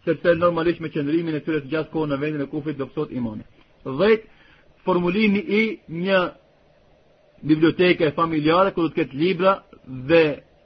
sepse 0.05 0.35
normalisht 0.39 0.81
me 0.83 0.89
qëndrimin 0.91 1.35
e 1.37 1.43
tyre 1.45 1.61
të 1.63 1.69
gjatë 1.71 1.91
kohë 1.93 2.09
në 2.13 2.17
vendin 2.23 2.41
e 2.47 2.49
kufit 2.51 2.77
do 2.79 2.85
pësot 2.89 3.09
imani. 3.15 3.43
Dhejt, 3.99 4.27
formulimi 4.85 5.39
i 5.59 5.63
një 5.87 6.19
biblioteke 7.47 8.11
familjare, 8.15 8.71
ku 8.75 8.81
do 8.83 8.89
të 8.91 8.97
ketë 9.03 9.15
libra 9.21 9.53
dhe 10.09 10.23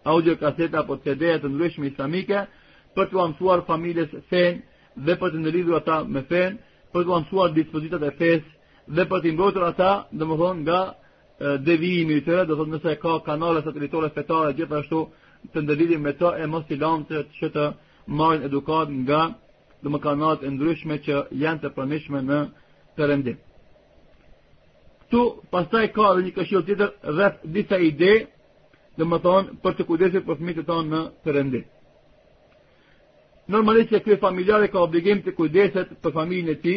audio 0.10 0.36
kaseta 0.42 0.82
apo 0.82 0.98
CD-e 1.04 1.38
të 1.42 1.48
ndryshme 1.52 1.88
islamike, 1.92 2.46
për 2.96 3.10
të 3.12 3.20
anësuar 3.26 3.62
familjes 3.68 4.12
fen 4.32 4.58
dhe 5.08 5.16
për 5.22 5.34
të 5.36 5.42
ndëridhur 5.44 5.78
ata 5.80 5.98
me 6.16 6.24
fen, 6.32 6.58
për 6.94 7.06
të 7.08 7.14
anësuar 7.18 7.54
dispozitat 7.56 8.04
e 8.04 8.10
fes 8.20 8.42
dhe 8.98 9.06
për 9.12 9.22
të 9.24 9.30
imbrotur 9.32 9.66
ata, 9.72 9.92
dhe 10.18 10.24
më 10.30 10.36
thonë, 10.42 10.62
nga 10.66 10.80
e, 10.88 11.54
devijimi 11.68 12.18
të 12.20 12.26
tëre, 12.28 12.46
dhe 12.50 12.58
thonë 12.60 12.74
nëse 12.76 12.96
ka 13.04 13.12
kanale 13.28 13.62
satelitore 13.66 14.10
fetare, 14.16 14.54
gjithashtu 14.58 15.00
të 15.54 15.58
ndëridhim 15.64 16.02
me 16.06 16.14
ta 16.20 16.30
e 16.38 16.46
mos 16.52 16.64
të 16.68 17.24
që 17.40 17.48
të 17.56 17.64
marrin 18.20 18.44
edukat 18.50 18.88
nga 19.04 19.22
dhe 19.82 19.88
më 19.94 20.00
kanalat 20.06 20.40
e 20.44 20.50
ndryshme 20.54 20.96
që 21.06 21.14
janë 21.44 21.60
të 21.62 21.70
përmishme 21.76 22.20
në 22.30 22.40
përëndim. 22.98 23.38
Tu, 25.12 25.20
pastaj 25.52 25.86
ka 25.96 26.06
dhe 26.16 26.22
një 26.26 26.32
këshilë 26.38 26.66
tjetër 26.68 26.90
rreth 27.16 27.38
disa 27.56 27.78
ide, 27.90 28.12
dhe 28.98 29.04
më 29.12 29.18
thonë, 29.26 29.50
për 29.64 29.72
të 29.78 29.84
kujdesit 29.88 30.24
për 30.28 30.36
fëmijët 30.38 30.62
e 30.62 30.66
tonë 30.72 30.90
në 30.94 31.02
përëndim 31.26 31.66
normalisht 33.52 33.92
e 33.94 34.00
kjo 34.00 34.16
familjare 34.22 34.68
ka 34.72 34.80
obligim 34.86 35.22
të 35.26 35.34
kujdeset 35.36 35.90
për 36.02 36.14
familjën 36.16 36.50
e 36.56 36.58
ti, 36.64 36.76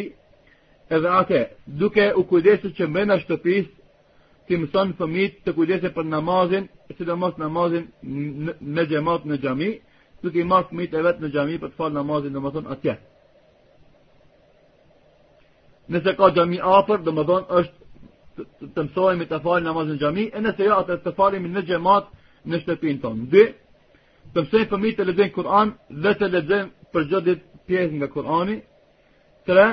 edhe 0.95 1.09
atë, 1.21 1.41
duke 1.81 2.11
u 2.19 2.23
kujdeset 2.29 2.73
që 2.77 2.89
mbrena 2.89 3.17
shtëpis, 3.23 3.65
ti 4.47 4.53
mëson 4.61 4.91
fëmit 4.99 5.39
të 5.45 5.53
kujdeset 5.57 5.93
për 5.95 6.05
namazin, 6.13 6.67
si 6.95 7.03
do 7.07 7.15
mos 7.17 7.37
namazin 7.41 7.85
me 8.75 8.83
gjemat 8.89 9.21
në 9.29 9.37
gjami, 9.43 9.71
duke 10.21 10.39
i 10.43 10.47
marë 10.51 10.69
fëmit 10.69 10.93
e 10.99 11.03
vetë 11.07 11.21
në 11.25 11.31
gjami 11.33 11.57
për 11.63 11.71
të 11.71 11.79
falë 11.79 11.97
namazin 11.99 12.33
dhe 12.35 12.43
mëson 12.45 12.67
atje. 12.75 12.95
Nëse 15.91 16.13
ka 16.17 16.31
gjami 16.37 16.59
apër, 16.77 16.99
më 17.05 17.11
mëson 17.19 17.43
është 17.61 17.91
të, 18.37 18.69
të 18.75 19.27
të 19.31 19.41
falë 19.45 19.65
namazin 19.69 19.93
në 19.95 20.01
gjami, 20.03 20.27
e 20.33 20.39
nëse 20.43 20.63
ja, 20.63 20.69
jo, 20.71 20.79
atër 20.83 20.99
të 21.05 21.15
falim 21.17 21.49
në 21.55 21.65
gjemat 21.69 22.09
në 22.45 22.59
shtëpin 22.61 23.01
tonë. 23.03 23.25
Dhe, 23.33 23.43
të 24.33 24.45
mësojnë 24.45 24.95
të 24.95 25.05
lezojnë 25.05 25.33
Kur'an 25.35 25.71
dhe 26.01 26.13
të 26.19 26.27
lezojnë 26.31 26.69
për 26.93 27.05
ditë 27.09 27.41
pjesë 27.67 27.93
nga 27.99 28.07
Kur'ani. 28.13 28.57
Tre, 29.45 29.65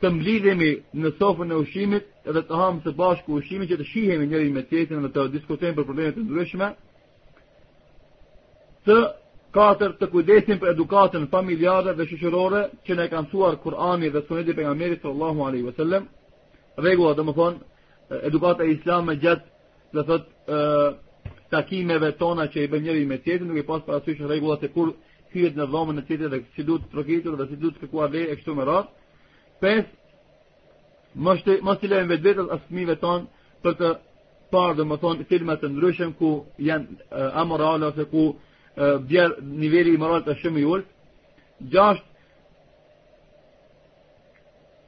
të 0.00 0.10
mblidhemi 0.14 0.70
në 0.94 1.10
sofën 1.18 1.50
e 1.52 1.58
ushimit 1.62 2.04
dhe 2.32 2.40
të 2.48 2.54
hamë 2.60 2.82
së 2.84 2.94
bashku 2.96 3.34
ushimit 3.38 3.68
që 3.70 3.76
të 3.80 3.84
shihemi 3.90 4.26
njëri 4.30 4.52
me 4.52 4.62
tjetrin 4.70 5.02
dhe 5.04 5.10
të 5.12 5.26
diskutojnë 5.36 5.76
për 5.76 5.84
problemet 5.84 6.14
të 6.16 6.24
ndryshme. 6.24 6.68
Të 8.86 8.96
katër 9.54 9.90
të 9.98 10.06
kujdesim 10.12 10.58
për 10.60 10.68
edukatën 10.74 11.26
familjare 11.32 11.92
dhe 11.94 12.06
shëshërore 12.06 12.60
që 12.86 12.98
e 13.02 13.08
kanë 13.12 13.30
suar 13.30 13.56
Kur'ani 13.62 14.08
dhe 14.12 14.22
Suneti 14.26 14.52
për 14.52 14.62
pejgamberit 14.62 15.02
sallallahu 15.02 15.40
alaihi 15.48 15.66
wasallam. 15.68 16.02
Regula 16.76 17.14
dhe 17.14 17.22
më 17.26 17.32
thonë, 17.38 17.58
edukata 18.28 18.62
islam 18.64 19.06
me 19.08 19.16
gjithë 19.20 19.46
dhe 19.96 20.02
thëtë, 20.08 20.58
takimeve 21.50 22.12
tona 22.18 22.46
që 22.48 22.62
i 22.64 22.68
bën 22.70 22.84
njëri 22.84 23.06
me 23.10 23.18
tjetrin, 23.22 23.48
duke 23.50 23.66
pas 23.66 23.82
parasysh 23.86 24.22
rregullat 24.24 24.62
e 24.62 24.68
kur 24.74 24.92
hyet 25.34 25.56
në 25.58 25.66
dhomën 25.72 25.98
e 26.00 26.04
tjetrit 26.06 26.30
dhe 26.30 26.40
si 26.54 26.62
duhet 26.66 26.84
të 26.84 26.92
trokitur 26.94 27.36
dhe 27.38 27.46
si 27.50 27.56
duhet 27.60 27.80
të 27.82 27.88
kuaj 27.90 28.08
dhe 28.14 28.36
kështu 28.38 28.54
me 28.54 28.64
radhë. 28.64 28.90
Pes 29.62 29.84
mos 31.14 31.40
të 31.46 31.58
mos 31.66 31.82
i 31.82 31.88
lejmë 31.90 32.12
vetvetes 32.14 32.48
as 32.54 32.62
fëmijëve 32.68 32.96
tonë 33.04 33.24
për 33.62 33.72
të 33.80 33.88
parë 34.52 34.76
domethënë 34.78 35.26
filma 35.30 35.54
të 35.60 35.66
ndryshëm 35.74 36.10
ku 36.18 36.30
janë 36.68 36.86
amorale 37.42 37.84
ose 37.90 38.04
ku 38.12 38.22
bie 39.10 39.24
niveli 39.58 39.96
moral 39.98 40.22
të 40.26 40.32
shumë 40.42 40.60
i 40.62 40.66
ulët. 40.70 40.88
Gjasht 41.72 42.06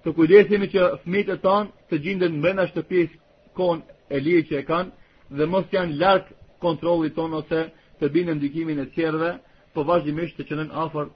të 0.04 0.11
kujdesemi 0.16 0.66
që 0.73 0.81
fëmijët 1.02 1.31
e 1.35 1.40
tonë 1.45 1.71
të 1.90 1.95
gjenden 2.07 2.38
brenda 2.45 2.64
shtëpisë 2.71 3.14
kon 3.57 3.83
e 4.14 4.23
lirë 4.25 4.47
që 4.49 4.54
e 4.61 4.66
kanë 4.71 4.90
dhe 5.37 5.45
mos 5.52 5.66
janë 5.75 5.95
larkë 6.00 6.33
kontrolli 6.64 7.11
tonë 7.16 7.38
ose 7.42 7.61
të 8.00 8.09
binë 8.14 8.35
ndikimin 8.38 8.81
e 8.85 8.88
tjerëve, 8.95 9.33
po 9.75 9.85
vazhdimisht 9.88 10.38
të 10.38 10.47
qenë 10.50 10.66
afër 10.85 11.07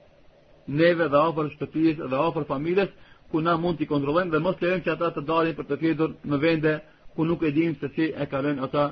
neve 0.81 1.07
dhe 1.11 1.19
afër 1.29 1.49
shtëpisë 1.55 2.07
dhe 2.11 2.17
afër 2.27 2.45
familjes 2.51 2.89
ku 3.31 3.37
na 3.45 3.53
mund 3.61 3.79
të 3.81 3.87
kontrollojmë 3.91 4.33
dhe 4.33 4.43
mos 4.45 4.57
lejmë 4.63 4.83
që 4.85 4.91
ata 4.95 5.09
të 5.15 5.21
dalin 5.29 5.55
për 5.57 5.65
të 5.69 5.77
fjetur 5.81 6.09
në 6.31 6.37
vende 6.45 6.73
ku 7.15 7.21
nuk 7.29 7.41
e 7.47 7.51
dimë 7.57 7.77
se 7.79 7.87
si 7.95 8.05
e 8.09 8.23
ka 8.31 8.37
rënë 8.45 8.61
ata 8.65 8.83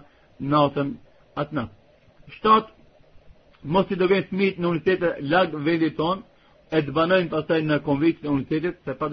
natën 0.53 0.89
atë 1.41 1.53
natë. 1.57 1.75
Shtat 2.37 2.65
mos 3.73 3.87
i 3.93 3.99
dogen 4.01 4.23
smit 4.29 4.55
në 4.59 4.67
unitetin 4.71 5.13
lag 5.33 5.49
vendit 5.67 5.95
tonë 5.99 6.23
e 6.71 6.77
të 6.85 6.91
banojnë 6.97 7.31
pasaj 7.35 7.59
në 7.69 7.75
konvikt 7.87 8.21
në 8.23 8.29
unitetit, 8.35 8.75
se 8.85 8.93
pa 8.99 9.07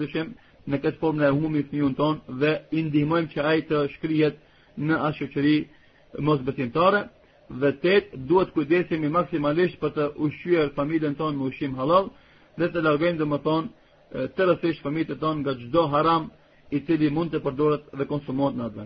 në 0.69 0.77
këtë 0.83 0.97
formë 1.01 1.19
në 1.21 1.25
e 1.31 1.35
humi 1.37 1.61
të 1.67 1.73
njën 1.75 1.95
tonë 1.99 2.19
dhe 2.41 2.51
indihmojmë 2.79 3.31
që 3.33 3.39
ajtë 3.51 3.77
shkrijet 3.93 4.35
në 4.87 4.95
ashtë 5.07 5.27
qëri 5.33 5.55
mos 6.27 6.39
vetet 7.61 8.07
duhet 8.29 8.51
kujdesemi 8.53 9.09
maksimalisht 9.09 9.79
për 9.81 9.91
të 9.95 10.07
ushqyer 10.25 10.71
familjen 10.75 11.15
tonë 11.19 11.37
me 11.37 11.43
ushqim 11.51 11.75
halal 11.77 12.07
dhe 12.57 12.67
të 12.71 12.83
largojmë 12.85 13.19
domethënë 13.21 14.25
të 14.37 14.41
rrethish 14.49 14.81
familjet 14.85 15.19
tonë 15.21 15.41
nga 15.43 15.53
çdo 15.61 15.83
haram 15.93 16.29
i 16.71 16.79
cili 16.87 17.09
mund 17.13 17.31
të 17.33 17.41
përdoret 17.45 17.83
dhe 17.97 18.05
konsumohet 18.09 18.55
në 18.57 18.63
atë. 18.69 18.85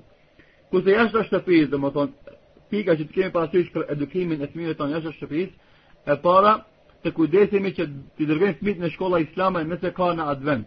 Ku 0.72 0.82
të 0.84 0.90
jashtë 1.00 1.26
shtëpisë 1.30 1.72
domethënë 1.76 2.14
pika 2.72 2.94
që 2.98 3.04
të 3.08 3.14
kemi 3.18 3.32
parasysh 3.36 3.70
për 3.76 3.84
edukimin 3.96 4.42
e 4.42 4.48
fëmijëve 4.52 4.78
tonë 4.80 4.94
jashtë 4.98 5.16
shtëpisë 5.18 5.54
e 6.12 6.16
para 6.26 6.54
të 7.06 7.10
kujdesemi 7.16 7.70
që 7.78 7.84
të 8.18 8.24
dërgojmë 8.32 8.58
fëmijët 8.60 8.80
në 8.84 8.90
shkolla 8.96 9.22
islame 9.24 9.64
nëse 9.70 9.90
ka 10.00 10.08
në 10.18 10.24
advent. 10.36 10.66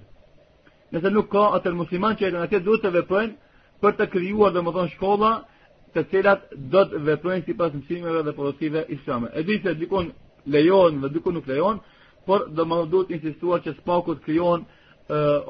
Nëse 0.93 1.09
nuk 1.13 1.29
ka 1.33 1.43
atë 1.61 1.77
musliman 1.77 2.17
që 2.19 2.25
edhe 2.31 2.41
atë 2.47 2.59
duhet 2.65 2.83
të 2.87 2.91
veprojnë 2.99 3.35
për 3.83 3.93
të 3.99 4.05
krijuar 4.15 4.53
domethënë 4.57 4.93
shkolla 4.97 5.33
të 5.95 6.03
cilat 6.11 6.43
do 6.73 6.83
të 6.91 6.99
veprojnë 7.07 7.45
si 7.47 7.55
mësimeve 7.59 8.23
dhe 8.23 8.33
porosive 8.33 8.85
islame. 8.97 9.29
E 9.35 9.43
di 9.43 9.57
se 9.63 9.75
dikun 9.75 10.11
lejon 10.47 11.01
dhe 11.03 11.09
dikun 11.15 11.35
nuk 11.35 11.47
lejon, 11.47 11.81
por 12.27 12.49
do 12.57 12.65
më 12.65 12.77
duhet 12.91 13.11
insistuar 13.11 13.59
që 13.65 13.73
spakut 13.81 14.23
kryon 14.25 14.61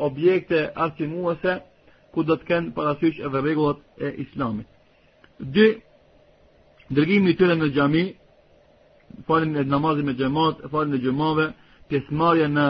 objekte 0.07 0.71
arsimuese 0.77 1.55
ku 2.15 2.23
do 2.25 2.37
të 2.37 2.45
kenë 2.49 2.73
parasysh 2.75 3.19
edhe 3.27 3.41
regullat 3.45 3.79
e 3.99 4.09
islamit. 4.25 4.67
Dy, 5.55 5.67
dërgimi 6.91 7.31
i 7.31 7.37
tëre 7.39 7.57
në 7.59 7.69
gjami, 7.77 8.05
falin 9.29 9.57
e 9.61 9.65
namazin 9.65 10.07
me 10.07 10.15
gjemat, 10.15 10.57
falin 10.73 10.95
e 10.97 11.03
gjemave, 11.05 11.47
pjesmarja 11.89 12.49
në 12.57 12.67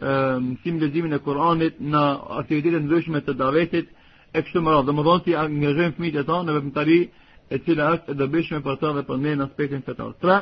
mësim 0.00 1.12
e 1.12 1.18
kuranit, 1.24 1.74
në 1.92 2.02
aktivitetet 2.40 2.80
në 2.82 2.86
ndryshme 2.86 3.18
të 3.26 3.32
davetit, 3.42 3.86
e 4.34 4.42
kështu 4.42 4.60
më 4.62 4.72
radhë, 4.74 4.86
dhe 4.88 4.94
më 4.96 5.02
dhonë 5.06 5.24
si 5.26 5.32
angëzhen 5.42 5.94
fëmijët 5.96 6.18
e 6.20 6.24
ta 6.30 6.36
në 6.46 6.52
vëpëm 6.54 6.72
tari 6.74 6.98
e 7.50 7.56
cila 7.64 7.86
është 7.94 8.12
e 8.12 8.18
dëbishme 8.20 8.60
për 8.66 8.76
ta 8.80 8.92
dhe 8.96 9.02
për 9.08 9.16
ne 9.24 9.32
në 9.38 9.46
aspektin 9.46 9.82
të 9.86 9.92
ta. 9.98 10.04
Tra, 10.22 10.36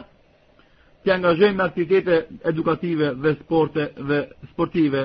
të 1.05 1.09
angëzhen 1.17 1.57
me 1.57 1.63
aktivitete 1.65 2.17
edukative 2.53 3.07
dhe 3.23 3.31
sporte 3.41 3.83
dhe 4.09 4.19
sportive 4.53 5.03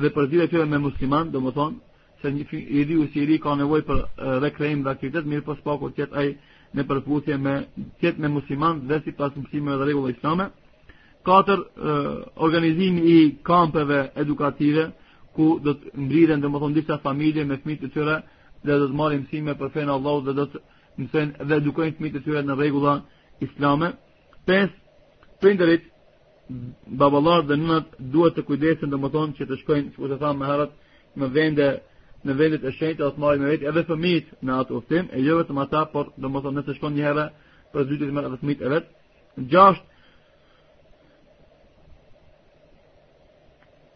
dhe 0.00 0.08
për 0.14 0.24
zile 0.30 0.46
të 0.50 0.66
me 0.70 0.78
musliman, 0.84 1.30
dhe 1.34 1.40
më 1.44 1.50
thonë, 1.58 1.78
se 2.20 2.26
një 2.32 2.48
i 2.54 2.80
riu 2.88 3.08
si 3.12 3.18
i 3.22 3.26
ri 3.28 3.36
ka 3.42 3.54
nevoj 3.58 3.82
për 3.88 3.98
dhe 4.42 4.50
krejmë 4.56 4.84
dhe 4.84 4.92
aktivitet, 4.94 5.26
mirë 5.32 5.44
për 5.48 5.58
spako 5.60 5.90
të 5.96 6.08
aj 6.18 6.28
në 6.74 6.82
përfusje 6.90 7.36
me 7.44 7.56
të 8.00 8.14
me 8.22 8.28
musliman 8.36 8.86
dhe 8.90 9.02
si 9.04 9.12
pasë 9.12 9.42
mësime 9.42 9.76
dhe 9.78 9.84
regullë 9.90 10.44
Katër, 11.24 11.60
organizimi 12.36 13.00
i 13.08 13.18
kampeve 13.42 14.10
edukative, 14.20 14.90
ku 15.34 15.58
do 15.62 15.72
të 15.78 15.90
mbriren 15.98 16.42
dhe 16.42 16.48
më 16.50 16.58
thonë 16.62 16.76
disa 16.78 16.98
familje 17.02 17.44
me 17.48 17.56
fmit 17.62 17.80
të 17.82 17.90
tyre 17.94 18.16
dhe 18.64 18.74
do 18.78 18.86
të 18.88 18.98
marrin 19.00 19.22
mësime 19.24 19.54
për 19.58 19.72
fejnë 19.74 19.94
Allah 19.96 20.16
dhe 20.26 20.32
do 20.38 20.44
të 20.52 20.58
mësojnë 21.02 21.46
dhe 21.48 21.58
edukojnë 21.62 21.96
fëmijët 21.96 22.14
të 22.16 22.22
tyre 22.26 22.42
në 22.46 22.54
regula 22.60 22.92
islame. 23.46 23.88
Pes, 24.46 24.68
prindërit 25.42 25.88
babalar 27.02 27.42
dhe 27.48 27.56
nënat 27.62 27.86
duhet 28.14 28.36
të 28.38 28.44
kujdesin 28.50 28.92
dhe 28.92 29.00
më 29.02 29.08
thonë 29.14 29.34
që 29.40 29.44
të 29.50 29.58
shkojnë, 29.62 29.90
që 29.96 30.10
të 30.12 30.20
thamë 30.22 30.38
me 30.42 30.50
herat, 30.52 30.72
në 31.20 31.26
vende, 31.36 31.68
në 32.26 32.32
vendet 32.40 32.62
e 32.68 32.74
shenjtë, 32.78 33.02
atë 33.08 33.22
marim 33.24 33.42
e 33.44 33.50
vetë 33.54 33.68
edhe 33.72 33.84
fëmit 33.90 34.30
në 34.44 34.60
atë 34.60 34.78
uftim, 34.78 35.10
e 35.16 35.24
jo 35.26 35.38
vetëm 35.40 35.58
ata, 35.64 35.82
por 35.94 36.12
dhe 36.20 36.30
më 36.30 36.44
thonë 36.44 36.58
nëse 36.60 36.78
shkon 36.78 36.94
një 36.96 37.04
herë 37.08 37.26
për 37.74 37.88
zytit 37.90 38.14
mërë 38.14 38.30
edhe 38.30 38.40
fëmijët 38.42 38.62
e 38.68 38.72
vetë. 38.76 38.92
Gjasht, 39.52 39.84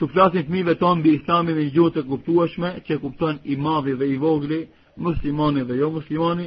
të 0.01 0.07
flasin 0.13 0.45
fëmijëve 0.47 0.75
ton 0.79 1.01
mbi 1.01 1.13
Islamin 1.19 1.57
në 1.59 1.63
gjuhë 1.75 1.93
të 1.97 2.03
kuptueshme, 2.07 2.71
që 2.87 2.95
kupton 3.03 3.37
i 3.45 3.55
madhi 3.67 3.95
dhe 3.99 4.07
i 4.15 4.19
vogël, 4.25 4.63
muslimanë 5.05 5.65
dhe 5.67 5.77
jo 5.81 5.89
muslimani, 5.97 6.47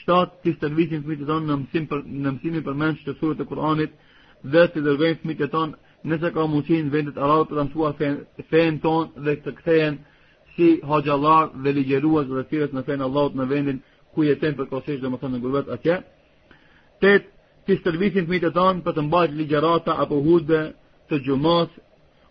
shtat 0.00 0.28
të 0.44 0.50
stërvisin 0.56 1.02
fëmijët 1.04 1.26
ton 1.28 1.42
në 1.50 1.54
mësim 1.62 1.84
për 1.90 2.00
në 2.24 2.30
mësimin 2.36 2.64
për 2.66 2.74
mend 2.80 2.96
të 3.04 3.12
surës 3.20 3.36
të 3.40 3.44
Kuranit 3.50 3.92
dhe 4.52 4.62
të 4.72 4.80
dërgojnë 4.86 5.20
fëmijët 5.22 5.52
ton 5.56 5.68
nëse 6.08 6.28
ka 6.34 6.42
mundësi 6.50 6.78
në 6.86 6.92
vendet 6.96 7.20
arabe 7.24 7.44
për 7.50 7.56
të 7.60 7.64
mësuar 7.66 7.92
fen 8.50 8.74
ton 8.84 9.02
dhe 9.24 9.34
të 9.44 9.50
kthehen 9.58 9.94
si 10.56 10.66
hoxhallar 10.90 11.44
dhe 11.62 11.70
ligjëruas 11.76 12.26
dhe 12.32 12.44
thirrës 12.50 12.72
në 12.74 12.82
fen 12.88 13.00
Allahut 13.06 13.34
në 13.36 13.44
vendin 13.52 13.78
ku 14.14 14.20
jeten 14.24 14.52
përkohësisht 14.56 15.02
domethënë 15.04 15.34
në 15.36 15.42
gurbet 15.44 15.68
atje. 15.74 15.96
Tet 17.04 17.22
të 17.68 17.72
stërvisin 17.82 18.24
fëmijët 18.26 18.54
ton 18.56 18.76
për 18.84 18.92
të 18.96 19.02
mbajtur 19.10 19.36
ligjërata 19.42 19.92
apo 20.02 20.16
hutbe 20.26 20.60
të 21.10 21.14
gjumës 21.26 21.68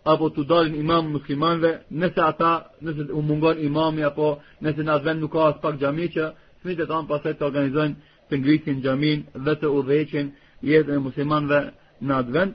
apo 0.06 0.28
të 0.34 0.42
dalin 0.50 0.74
imam 0.80 1.08
muslimanve, 1.16 1.72
nëse 1.98 2.20
ata, 2.30 2.52
nëse 2.84 3.02
u 3.12 3.20
mungon 3.28 3.58
imami, 3.68 4.04
apo 4.06 4.26
nëse 4.62 4.80
në 4.86 4.90
atë 4.96 5.06
vend 5.06 5.20
nuk 5.24 5.32
ka 5.32 5.42
asë 5.50 5.62
pak 5.64 5.74
gjami 5.80 6.06
që, 6.14 6.26
smitë 6.62 6.84
e 6.86 6.90
tanë 6.90 7.08
pasaj 7.10 7.32
të 7.36 7.44
organizojnë 7.48 7.94
të 8.30 8.34
ngritin 8.42 8.78
gjamin 8.84 9.18
dhe 9.46 9.54
të 9.60 9.66
urheqin 9.78 10.26
jetën 10.70 10.94
e 10.94 11.02
muslimanve 11.08 11.60
në 12.06 12.12
atë 12.22 12.32
vend. 12.36 12.52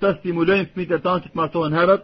të 0.00 0.12
stimulojnë 0.18 0.70
smitë 0.72 0.94
e 0.94 0.98
tanë 1.04 1.20
që 1.22 1.28
të 1.30 1.38
martohen 1.40 1.76
herët, 1.78 2.02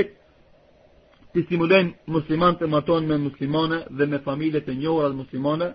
të 1.35 1.45
simulen 1.49 1.91
musliman 2.15 2.57
të 2.59 2.69
maton 2.75 3.07
me 3.11 3.19
muslimane 3.27 3.79
dhe 3.99 4.07
me 4.13 4.19
familje 4.27 4.61
të 4.67 4.75
njohura 4.81 5.09
dhe 5.13 5.21
muslimane, 5.23 5.69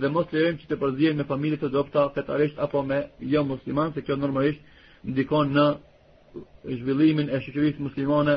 dhe 0.00 0.08
mos 0.14 0.26
të 0.32 0.38
që 0.60 0.66
të 0.70 0.78
përzirë 0.82 1.16
me 1.20 1.24
familje 1.32 1.60
të 1.62 1.68
dopta 1.76 2.08
fetarisht 2.16 2.56
apo 2.66 2.82
me 2.88 2.98
jo 3.32 3.40
musliman, 3.52 3.92
se 3.94 4.02
kjo 4.04 4.16
nërmërisht 4.22 4.62
ndikon 5.12 5.46
në 5.56 5.66
zhvillimin 6.80 7.28
e 7.34 7.38
shqyqërisë 7.44 7.82
muslimane 7.86 8.34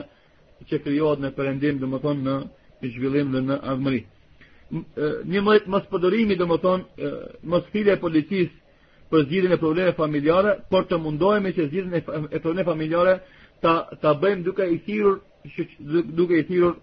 që 0.68 0.76
kryohet 0.84 1.20
në 1.24 1.34
perëndim 1.38 1.76
dhe 1.82 1.88
në 1.88 2.92
zhvillim 2.94 3.28
dhe 3.34 3.42
në 3.50 3.56
avmëri. 3.72 4.02
Një 5.32 5.42
mëjtë 5.48 5.72
mësë 5.74 5.88
përdorimi 5.92 6.36
dhe 6.38 6.46
më 6.52 6.58
tonë 6.66 7.10
mësë 7.50 7.72
file 7.74 7.92
e 7.94 8.50
për 9.12 9.24
zgjidhjen 9.28 9.52
e 9.52 9.58
problemeve 9.62 9.94
familjare, 9.98 10.52
por 10.72 10.86
të 10.90 10.98
mundohemi 11.00 11.52
që 11.56 11.68
zgjidhjen 11.70 12.28
e 12.32 12.40
probleme 12.44 12.66
familjare 12.72 13.14
ta 13.62 13.74
ta 14.02 14.12
bëjmë 14.22 14.44
duke 14.48 14.66
i 14.70 14.78
thirrur 14.86 15.16
duke 16.18 16.36
i 16.40 16.44
thirrur 16.50 16.74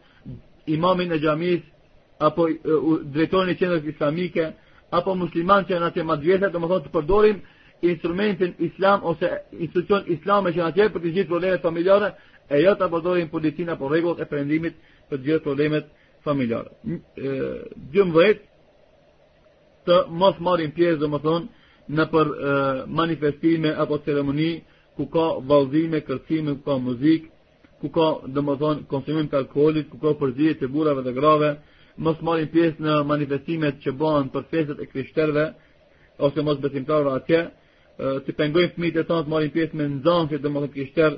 imamin 0.77 1.13
e 1.13 1.19
xhamisë 1.25 1.67
apo 2.29 2.43
drejtorin 3.15 3.53
e 3.53 3.59
qendrës 3.61 3.85
islamike 3.93 4.45
apo 4.99 5.11
musliman 5.15 5.63
që 5.69 5.75
në 5.81 5.87
atje 5.91 6.03
madhvjetër, 6.13 6.49
domethënë 6.51 6.69
më 6.73 6.79
thonë 6.79 6.87
të 6.89 6.95
përdorim 6.97 7.37
instrumentin 7.91 8.53
islam 8.69 8.99
ose 9.11 9.29
institucion 9.65 10.03
islame 10.15 10.49
që 10.55 10.59
në 10.63 10.67
atje 10.73 10.85
për 10.93 11.01
të 11.03 11.11
zgjidhur 11.11 11.31
problemet 11.33 11.61
familjare, 11.65 12.09
e 12.53 12.57
jo 12.65 12.73
të 12.79 12.87
përdorim 12.93 13.29
policin 13.35 13.69
apo 13.75 13.89
regullet 13.95 14.21
e 14.25 14.31
prendimit 14.33 14.75
për 15.11 15.17
të 15.19 15.25
gjithë 15.27 15.45
problemet 15.47 15.85
familjare. 16.25 16.71
Dëmë 17.95 18.15
vetë 18.19 18.43
të 19.87 19.95
mos 20.21 20.37
marim 20.47 20.71
pjesë, 20.73 20.97
domethënë 21.03 21.15
më 21.15 21.23
thonë, 21.27 21.47
në 21.92 22.05
për 22.12 22.29
manifestime 22.99 23.73
apo 23.83 23.99
ceremoni 24.05 24.51
ku 24.97 25.05
ka 25.12 25.25
vallëzime, 25.49 26.01
kërcime, 26.07 26.55
ku 26.59 26.62
ka 26.64 26.77
muzikë, 26.85 27.27
ku 27.83 27.87
ka 27.97 28.07
domethënë 28.35 28.87
konsumim 28.92 29.27
të 29.29 29.37
alkoolit, 29.42 29.88
ku 29.90 29.97
ka 30.03 30.14
përzihet 30.20 30.61
të 30.61 30.68
burrave 30.73 31.03
dhe 31.05 31.12
grave, 31.12 31.51
mos 32.05 32.20
marrin 32.27 32.49
pjesë 32.55 32.81
në 32.85 32.94
manifestimet 33.11 33.83
që 33.83 33.90
bëhen 34.01 34.27
për 34.33 34.44
festat 34.51 34.79
e 34.81 34.87
krishterëve 34.92 35.44
ose 36.27 36.42
mos 36.47 36.59
besimtarë 36.64 37.11
atje, 37.18 37.40
të 38.25 38.31
pengojnë 38.38 38.73
fëmijët 38.75 38.99
e 38.99 39.05
tyre 39.09 39.23
të 39.27 39.31
marrin 39.35 39.53
pjesë 39.55 39.77
në 39.79 39.85
nxënësit 39.99 40.42
domethënë 40.47 40.73
krishter 40.75 41.12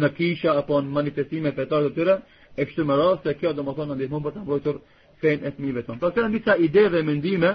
në 0.00 0.08
kisha 0.18 0.54
apo 0.60 0.80
në 0.80 0.92
manifestime 0.98 1.52
fetare 1.58 1.90
të 1.90 1.94
tjera, 1.98 2.16
e 2.58 2.62
kështu 2.66 2.84
me 2.88 2.96
radhë 2.98 3.20
se 3.24 3.36
kjo 3.40 3.52
domethënë 3.58 3.94
ndihmon 3.98 4.22
për 4.24 4.32
ta 4.34 4.40
mbrojtur 4.42 4.80
fenë 5.22 5.46
e 5.48 5.52
fëmijëve 5.56 5.82
tonë. 5.86 6.00
Pra 6.02 6.10
kanë 6.16 6.32
disa 6.36 6.56
ide 6.66 6.88
dhe 6.94 7.02
mendime 7.06 7.52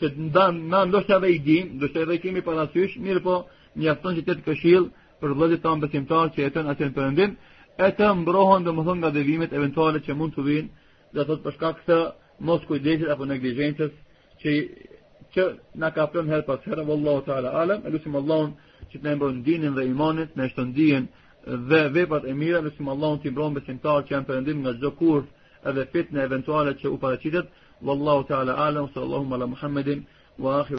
që 0.00 0.08
të 0.14 0.20
ndan 0.30 0.58
na 0.70 0.84
ndoshta 0.86 1.16
ve 1.22 1.30
di, 1.44 1.56
do 1.80 1.88
të 1.90 2.04
thëj 2.08 2.16
kimi 2.22 2.42
para 2.46 2.64
syh, 2.72 2.94
mirë 3.02 3.22
po, 3.24 3.38
mjafton 3.80 4.16
që 4.18 4.22
të 4.26 4.34
të 4.38 4.44
këshill 4.46 4.84
për 5.20 5.34
vëllezërit 5.34 5.62
tanë 5.66 5.82
besimtarë 5.84 6.32
që 6.34 6.44
jetojnë 6.44 6.72
atë 6.72 6.86
në 6.88 6.94
perëndim, 6.98 7.32
ata 7.88 8.12
mbrohen 8.20 8.66
domethënë 8.66 9.00
nga 9.02 9.10
devimet 9.16 9.52
eventuale 9.58 10.02
që 10.06 10.16
mund 10.18 10.36
të 10.36 10.44
vinë, 10.48 10.68
do 11.14 11.24
të 11.24 11.38
thotë 11.44 11.72
për 11.86 12.04
mos 12.46 12.64
kujdesit 12.68 13.08
apo 13.14 13.26
neglizhencës 13.26 13.92
që 14.42 14.52
që 15.34 15.44
na 15.82 15.90
ka 15.94 16.04
pun 16.12 16.28
herë 16.30 16.46
pas 16.46 16.60
herë 16.68 16.84
vallahu 16.88 17.22
taala 17.26 17.50
alam, 17.62 17.80
elusim 17.88 18.14
allahun 18.22 18.54
që 18.90 18.96
të 18.98 19.04
na 19.04 19.16
mbrojnë 19.18 19.42
dinin 19.48 19.74
dhe 19.76 19.84
imanin, 19.90 20.28
na 20.38 20.46
shtondihen 20.48 21.08
dhe 21.70 21.80
veprat 21.96 22.24
e 22.24 22.32
mira, 22.38 22.62
elusim 22.62 22.88
allahun 22.94 23.18
të 23.22 23.34
mbrojë 23.34 23.54
besimtarët 23.58 24.06
që 24.08 24.14
janë 24.14 24.28
perëndim 24.30 24.62
nga 24.62 24.72
çdo 24.78 24.92
kurrë 25.00 25.26
edhe 25.68 25.86
fitnë 25.92 26.22
eventuale 26.28 26.72
që 26.80 26.92
u 26.94 26.96
paraqitet 27.02 27.46
والله 27.82 28.22
تعالى 28.22 28.50
أعلم 28.52 28.88
صلى 28.94 29.04
اللهم 29.04 29.34
على 29.34 29.46
محمد 29.46 30.02
وآخر 30.38 30.76